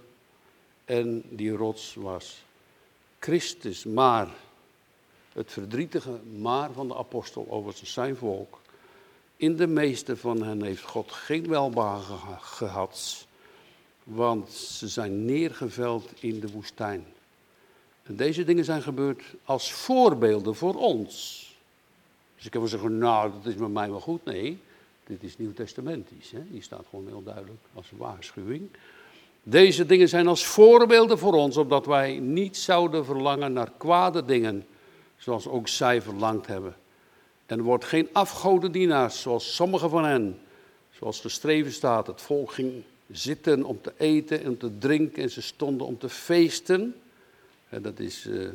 en 0.86 1.24
die 1.30 1.52
rots 1.52 1.96
was 1.96 2.44
Christus. 3.20 3.84
Maar 3.84 4.28
het 5.34 5.52
verdrietige 5.52 6.20
maar 6.40 6.72
van 6.72 6.88
de 6.88 6.98
apostel 6.98 7.48
over 7.50 7.74
zijn 7.84 8.16
volk. 8.16 8.60
In 9.38 9.56
de 9.56 9.68
meeste 9.68 10.18
van 10.18 10.44
hen 10.44 10.62
heeft 10.62 10.84
God 10.84 11.12
geen 11.12 11.48
welbehagen 11.48 12.40
gehad, 12.40 13.26
want 14.04 14.52
ze 14.52 14.88
zijn 14.88 15.26
neergeveld 15.26 16.12
in 16.20 16.40
de 16.40 16.52
woestijn. 16.52 17.06
En 18.04 18.16
deze 18.16 18.44
dingen 18.44 18.66
zijn 18.66 18.82
gebeurd 18.82 19.24
als 19.46 19.72
voorbeelden 19.72 20.56
voor 20.56 20.76
ons. 20.76 21.44
Dus 22.36 22.46
ik 22.46 22.52
kan 22.52 22.62
wel 22.62 22.70
zeggen, 22.70 22.98
nou, 22.98 23.32
dat 23.32 23.54
is 23.54 23.60
met 23.60 23.72
mij 23.72 23.90
wel 23.90 24.00
goed. 24.00 24.26
Nee, 24.26 24.60
dit 25.06 25.24
is 25.24 25.38
nieuwtestamentisch. 25.38 26.32
Hè? 26.32 26.42
Die 26.50 26.62
staat 26.62 26.86
gewoon 26.90 27.08
heel 27.08 27.24
duidelijk 27.24 27.62
als 27.74 27.92
waarschuwing. 27.98 28.70
Deze 29.44 29.86
dingen 29.86 30.10
zijn 30.10 30.28
als 30.28 30.46
voorbeelden 30.46 31.18
voor 31.18 31.34
ons, 31.34 31.58
opdat 31.58 31.86
wij 31.86 32.20
niet 32.20 32.58
zouden 32.58 33.06
verlangen 33.06 33.54
naar 33.54 33.72
kwade 33.78 34.26
dingen, 34.26 34.66
zoals 35.18 35.48
ook 35.48 35.68
zij 35.68 36.02
verlangd 36.02 36.48
hebben. 36.48 36.76
En 37.46 37.62
wordt 37.62 37.86
geen 37.86 38.10
afgodendienaars, 38.12 39.22
zoals 39.22 39.56
sommige 39.56 39.90
van 39.90 40.06
hen, 40.06 40.40
zoals 40.92 41.20
geschreven 41.20 41.72
staat. 41.72 42.08
Het 42.08 42.22
volk 42.22 42.52
ging 42.52 42.84
zitten 43.12 43.64
om 43.64 43.82
te 43.82 43.94
eten 43.98 44.44
en 44.44 44.58
te 44.58 44.78
drinken 44.78 45.24
en 45.24 45.30
ze 45.30 45.42
stonden 45.42 45.88
om 45.88 45.98
te 45.98 46.10
feesten. 46.10 46.96
En 47.70 47.82
dat 47.82 48.00
is 48.00 48.26
uh, 48.26 48.50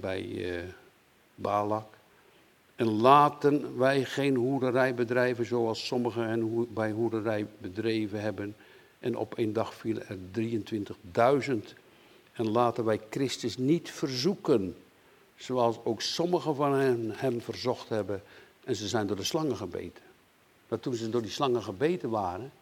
bij 0.00 0.22
uh, 0.22 0.62
Balak. 1.34 1.99
En 2.80 3.00
laten 3.00 3.76
wij 3.78 4.04
geen 4.04 4.36
hoererij 4.36 4.94
bedrijven 4.94 5.46
zoals 5.46 5.86
sommigen 5.86 6.28
hen 6.28 6.72
bij 6.74 6.90
hoererij 6.90 7.46
bedreven 7.58 8.20
hebben. 8.20 8.56
En 8.98 9.16
op 9.16 9.34
één 9.34 9.52
dag 9.52 9.74
vielen 9.74 10.08
er 10.08 10.18
23.000. 11.48 11.54
En 12.32 12.50
laten 12.50 12.84
wij 12.84 13.00
Christus 13.10 13.56
niet 13.56 13.90
verzoeken, 13.90 14.76
zoals 15.36 15.76
ook 15.84 16.00
sommigen 16.00 16.54
van 16.54 16.72
hen 16.72 17.12
hem 17.14 17.40
verzocht 17.40 17.88
hebben. 17.88 18.22
En 18.64 18.76
ze 18.76 18.88
zijn 18.88 19.06
door 19.06 19.16
de 19.16 19.24
slangen 19.24 19.56
gebeten. 19.56 20.02
Maar 20.68 20.80
toen 20.80 20.94
ze 20.94 21.10
door 21.10 21.22
die 21.22 21.30
slangen 21.30 21.62
gebeten 21.62 22.10
waren, 22.10 22.52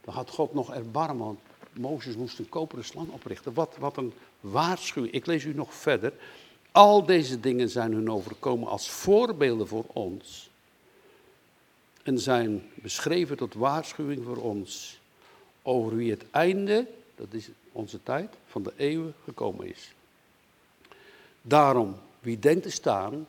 dan 0.00 0.14
had 0.14 0.30
God 0.30 0.54
nog 0.54 0.74
erbarmen. 0.74 1.24
Want 1.26 1.40
Mozes 1.72 2.16
moest 2.16 2.38
een 2.38 2.48
koperen 2.48 2.84
slang 2.84 3.10
oprichten. 3.10 3.54
Wat, 3.54 3.76
wat 3.78 3.96
een 3.96 4.12
waarschuwing. 4.40 5.14
Ik 5.14 5.26
lees 5.26 5.44
u 5.44 5.54
nog 5.54 5.74
verder. 5.74 6.12
Al 6.72 7.04
deze 7.04 7.40
dingen 7.40 7.68
zijn 7.68 7.92
hun 7.92 8.10
overkomen 8.10 8.68
als 8.68 8.90
voorbeelden 8.90 9.68
voor 9.68 9.84
ons. 9.86 10.50
En 12.02 12.18
zijn 12.18 12.62
beschreven 12.74 13.36
tot 13.36 13.54
waarschuwing 13.54 14.24
voor 14.24 14.36
ons 14.36 15.00
over 15.62 15.96
wie 15.96 16.10
het 16.10 16.24
einde, 16.30 16.86
dat 17.16 17.26
is 17.30 17.48
onze 17.72 18.02
tijd, 18.02 18.34
van 18.46 18.62
de 18.62 18.72
eeuwen 18.76 19.14
gekomen 19.24 19.66
is. 19.66 19.92
Daarom, 21.42 21.96
wie 22.20 22.38
denkt 22.38 22.62
te 22.62 22.70
staan, 22.70 23.26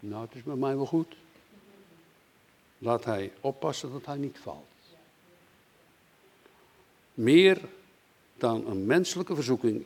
nou 0.00 0.24
het 0.24 0.34
is 0.34 0.42
bij 0.42 0.54
mij 0.54 0.76
wel 0.76 0.86
goed, 0.86 1.16
laat 2.78 3.04
hij 3.04 3.32
oppassen 3.40 3.92
dat 3.92 4.06
hij 4.06 4.16
niet 4.16 4.38
valt. 4.38 4.64
Meer 7.14 7.60
dan 8.38 8.66
een 8.66 8.86
menselijke 8.86 9.34
verzoeking 9.34 9.84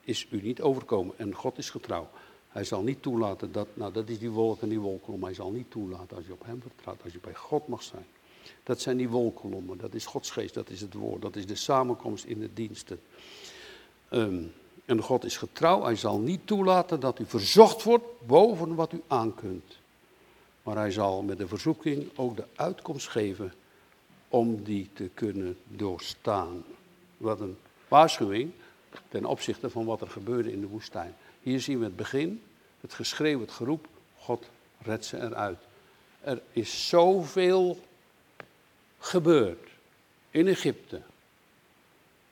is 0.00 0.26
u 0.30 0.42
niet 0.42 0.60
overkomen. 0.60 1.18
En 1.18 1.34
God 1.34 1.58
is 1.58 1.70
getrouw. 1.70 2.08
Hij 2.48 2.64
zal 2.64 2.82
niet 2.82 3.02
toelaten 3.02 3.52
dat, 3.52 3.68
nou 3.74 3.92
dat 3.92 4.08
is 4.08 4.18
die 4.18 4.30
wolk 4.30 4.62
en 4.62 4.68
die 4.68 4.80
wolkolom. 4.80 5.24
Hij 5.24 5.34
zal 5.34 5.50
niet 5.50 5.70
toelaten 5.70 6.16
als 6.16 6.26
je 6.26 6.32
op 6.32 6.44
hem 6.44 6.62
vertrouwt, 6.62 7.02
als 7.02 7.12
je 7.12 7.18
bij 7.18 7.34
God 7.34 7.68
mag 7.68 7.82
zijn. 7.82 8.06
Dat 8.62 8.80
zijn 8.80 8.96
die 8.96 9.08
wolkolommen, 9.08 9.78
dat 9.78 9.94
is 9.94 10.06
Gods 10.06 10.30
geest, 10.30 10.54
dat 10.54 10.70
is 10.70 10.80
het 10.80 10.94
woord, 10.94 11.22
dat 11.22 11.36
is 11.36 11.46
de 11.46 11.54
samenkomst 11.54 12.24
in 12.24 12.40
de 12.40 12.50
diensten. 12.54 13.00
Ehm, 14.08 14.42
en 14.84 15.02
God 15.02 15.24
is 15.24 15.36
getrouw, 15.36 15.82
hij 15.82 15.96
zal 15.96 16.18
niet 16.18 16.46
toelaten 16.46 17.00
dat 17.00 17.18
u 17.18 17.26
verzocht 17.26 17.82
wordt 17.82 18.04
boven 18.26 18.74
wat 18.74 18.92
u 18.92 19.02
aankunt. 19.06 19.78
Maar 20.62 20.76
hij 20.76 20.90
zal 20.90 21.22
met 21.22 21.38
de 21.38 21.48
verzoeking 21.48 22.08
ook 22.16 22.36
de 22.36 22.44
uitkomst 22.54 23.08
geven 23.08 23.52
om 24.28 24.62
die 24.62 24.88
te 24.92 25.10
kunnen 25.14 25.58
doorstaan. 25.66 26.64
Wat 27.16 27.40
een 27.40 27.56
waarschuwing 27.88 28.52
ten 29.08 29.24
opzichte 29.24 29.70
van 29.70 29.84
wat 29.84 30.00
er 30.00 30.10
gebeurde 30.10 30.52
in 30.52 30.60
de 30.60 30.66
woestijn. 30.66 31.14
Hier 31.42 31.60
zien 31.60 31.78
we 31.78 31.84
het 31.84 31.96
begin, 31.96 32.42
het 32.80 32.94
geschreeuw, 32.94 33.40
het 33.40 33.50
geroep, 33.50 33.86
God 34.18 34.48
redt 34.82 35.04
ze 35.04 35.16
eruit. 35.16 35.58
Er 36.20 36.42
is 36.52 36.88
zoveel 36.88 37.80
gebeurd 38.98 39.68
in 40.30 40.46
Egypte, 40.46 41.02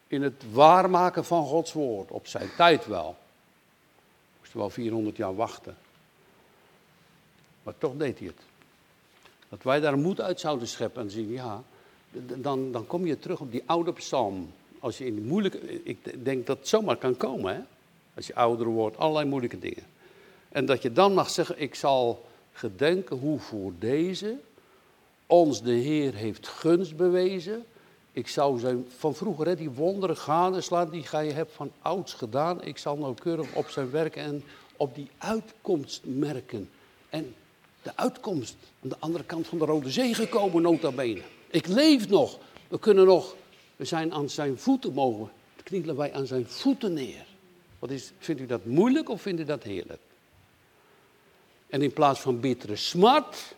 in 0.07 0.23
het 0.23 0.45
waarmaken 0.53 1.25
van 1.25 1.45
Gods 1.45 1.73
woord, 1.73 2.11
op 2.11 2.27
zijn 2.27 2.49
tijd 2.57 2.87
wel. 2.87 3.17
Moest 4.39 4.53
wel 4.53 4.71
400 4.71 5.17
jaar 5.17 5.35
wachten. 5.35 5.77
Maar 7.63 7.79
toch 7.79 7.97
deed 7.97 8.19
hij 8.19 8.27
het. 8.29 8.41
Dat 9.49 9.63
wij 9.63 9.81
daar 9.81 9.99
moed 9.99 10.21
uit 10.21 10.41
zouden 10.41 10.69
scheppen 10.69 11.03
en 11.03 11.11
zien, 11.11 11.31
ja, 11.31 11.63
dan, 12.13 12.73
dan 12.73 12.87
kom 12.87 13.07
je 13.07 13.19
terug 13.19 13.41
op 13.41 13.51
die 13.51 13.63
oude 13.67 13.93
psalm 13.93 14.53
als 14.81 14.99
je 14.99 15.07
in 15.07 15.15
die 15.15 15.25
moeilijke, 15.25 15.83
ik 15.85 16.25
denk 16.25 16.47
dat 16.47 16.59
het 16.59 16.69
zomaar 16.69 16.97
kan 16.97 17.17
komen, 17.17 17.55
hè? 17.55 17.61
als 18.15 18.27
je 18.27 18.35
ouder 18.35 18.67
wordt, 18.67 18.97
allerlei 18.97 19.27
moeilijke 19.29 19.59
dingen. 19.59 19.85
En 20.49 20.67
dat 20.67 20.83
je 20.83 20.93
dan 20.93 21.15
mag 21.15 21.31
zeggen, 21.31 21.61
ik 21.61 21.75
zal 21.75 22.27
gedenken 22.53 23.17
hoe 23.17 23.39
voor 23.39 23.73
deze 23.79 24.37
ons 25.27 25.63
de 25.63 25.73
Heer 25.73 26.15
heeft 26.15 26.49
gunst 26.49 26.97
bewezen. 26.97 27.65
Ik 28.13 28.29
zou 28.29 28.59
zijn, 28.59 28.87
van 28.97 29.15
vroeger 29.15 29.57
die 29.57 29.71
wonderen 29.71 30.63
slaan 30.63 30.91
die 30.91 31.03
gij 31.03 31.29
hebt 31.29 31.53
van 31.53 31.71
ouds 31.83 32.13
gedaan. 32.13 32.63
Ik 32.63 32.79
zal 32.79 32.97
nauwkeurig 32.97 33.55
op 33.55 33.69
zijn 33.69 33.91
werken 33.91 34.23
en 34.23 34.43
op 34.77 34.95
die 34.95 35.09
uitkomst 35.19 36.03
merken. 36.05 36.71
En 37.09 37.35
de 37.83 37.97
uitkomst 37.97 38.57
aan 38.83 38.89
de 38.89 38.97
andere 38.99 39.25
kant 39.25 39.47
van 39.47 39.59
de 39.59 39.65
Rode 39.65 39.91
Zee 39.91 40.15
gekomen, 40.15 40.63
nota 40.63 40.91
bene. 40.91 41.21
Ik 41.51 41.67
leef 41.67 42.09
nog. 42.09 42.39
We 42.69 42.79
kunnen 42.79 43.07
nog 43.07 43.35
we 43.79 43.85
zijn 43.85 44.13
aan 44.13 44.29
zijn 44.29 44.59
voeten 44.59 44.93
mogen. 44.93 45.31
Knielen 45.63 45.97
wij 45.97 46.13
aan 46.13 46.27
zijn 46.27 46.47
voeten 46.47 46.93
neer. 46.93 47.27
Wat 47.79 47.91
is, 47.91 48.13
vindt 48.19 48.41
u 48.41 48.47
dat 48.47 48.65
moeilijk 48.65 49.09
of 49.09 49.23
vindt 49.23 49.41
u 49.41 49.45
dat 49.45 49.63
heerlijk? 49.63 50.01
En 51.67 51.83
in 51.83 51.93
plaats 51.93 52.21
van 52.21 52.41
bittere 52.41 52.77
smart, 52.77 53.55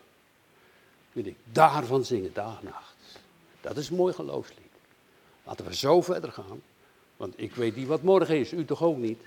wil 1.13 1.25
ik 1.25 1.37
daarvan 1.45 2.05
zingen, 2.05 2.33
dag 2.33 2.63
nacht. 2.63 2.95
Dat 3.61 3.77
is 3.77 3.89
een 3.89 3.97
mooi 3.97 4.15
geloofslied. 4.15 4.59
Laten 5.45 5.65
we 5.65 5.75
zo 5.75 6.01
verder 6.01 6.33
gaan. 6.33 6.63
Want 7.17 7.35
ik 7.37 7.55
weet 7.55 7.77
niet 7.77 7.87
wat 7.87 8.03
morgen 8.03 8.39
is, 8.39 8.53
u 8.53 8.65
toch 8.65 8.83
ook 8.83 8.97
niet. 8.97 9.21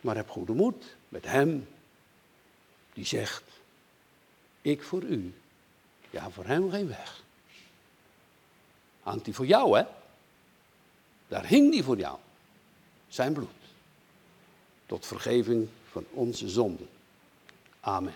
Maar 0.00 0.16
heb 0.16 0.28
goede 0.28 0.52
moed 0.52 0.96
met 1.08 1.24
hem 1.24 1.68
die 2.92 3.06
zegt, 3.06 3.44
ik 4.62 4.82
voor 4.82 5.02
u, 5.02 5.34
ja 6.10 6.30
voor 6.30 6.44
hem 6.44 6.70
geen 6.70 6.88
weg 6.88 7.22
hangt 9.02 9.24
hij 9.24 9.34
voor 9.34 9.46
jou, 9.46 9.78
hè? 9.78 9.84
Daar 11.28 11.46
hing 11.46 11.74
hij 11.74 11.82
voor 11.82 11.98
jou. 11.98 12.18
Zijn 13.08 13.32
bloed. 13.32 13.48
Tot 14.86 15.06
vergeving 15.06 15.68
van 15.90 16.04
onze 16.10 16.48
zonden. 16.48 16.88
Amen. 17.80 18.14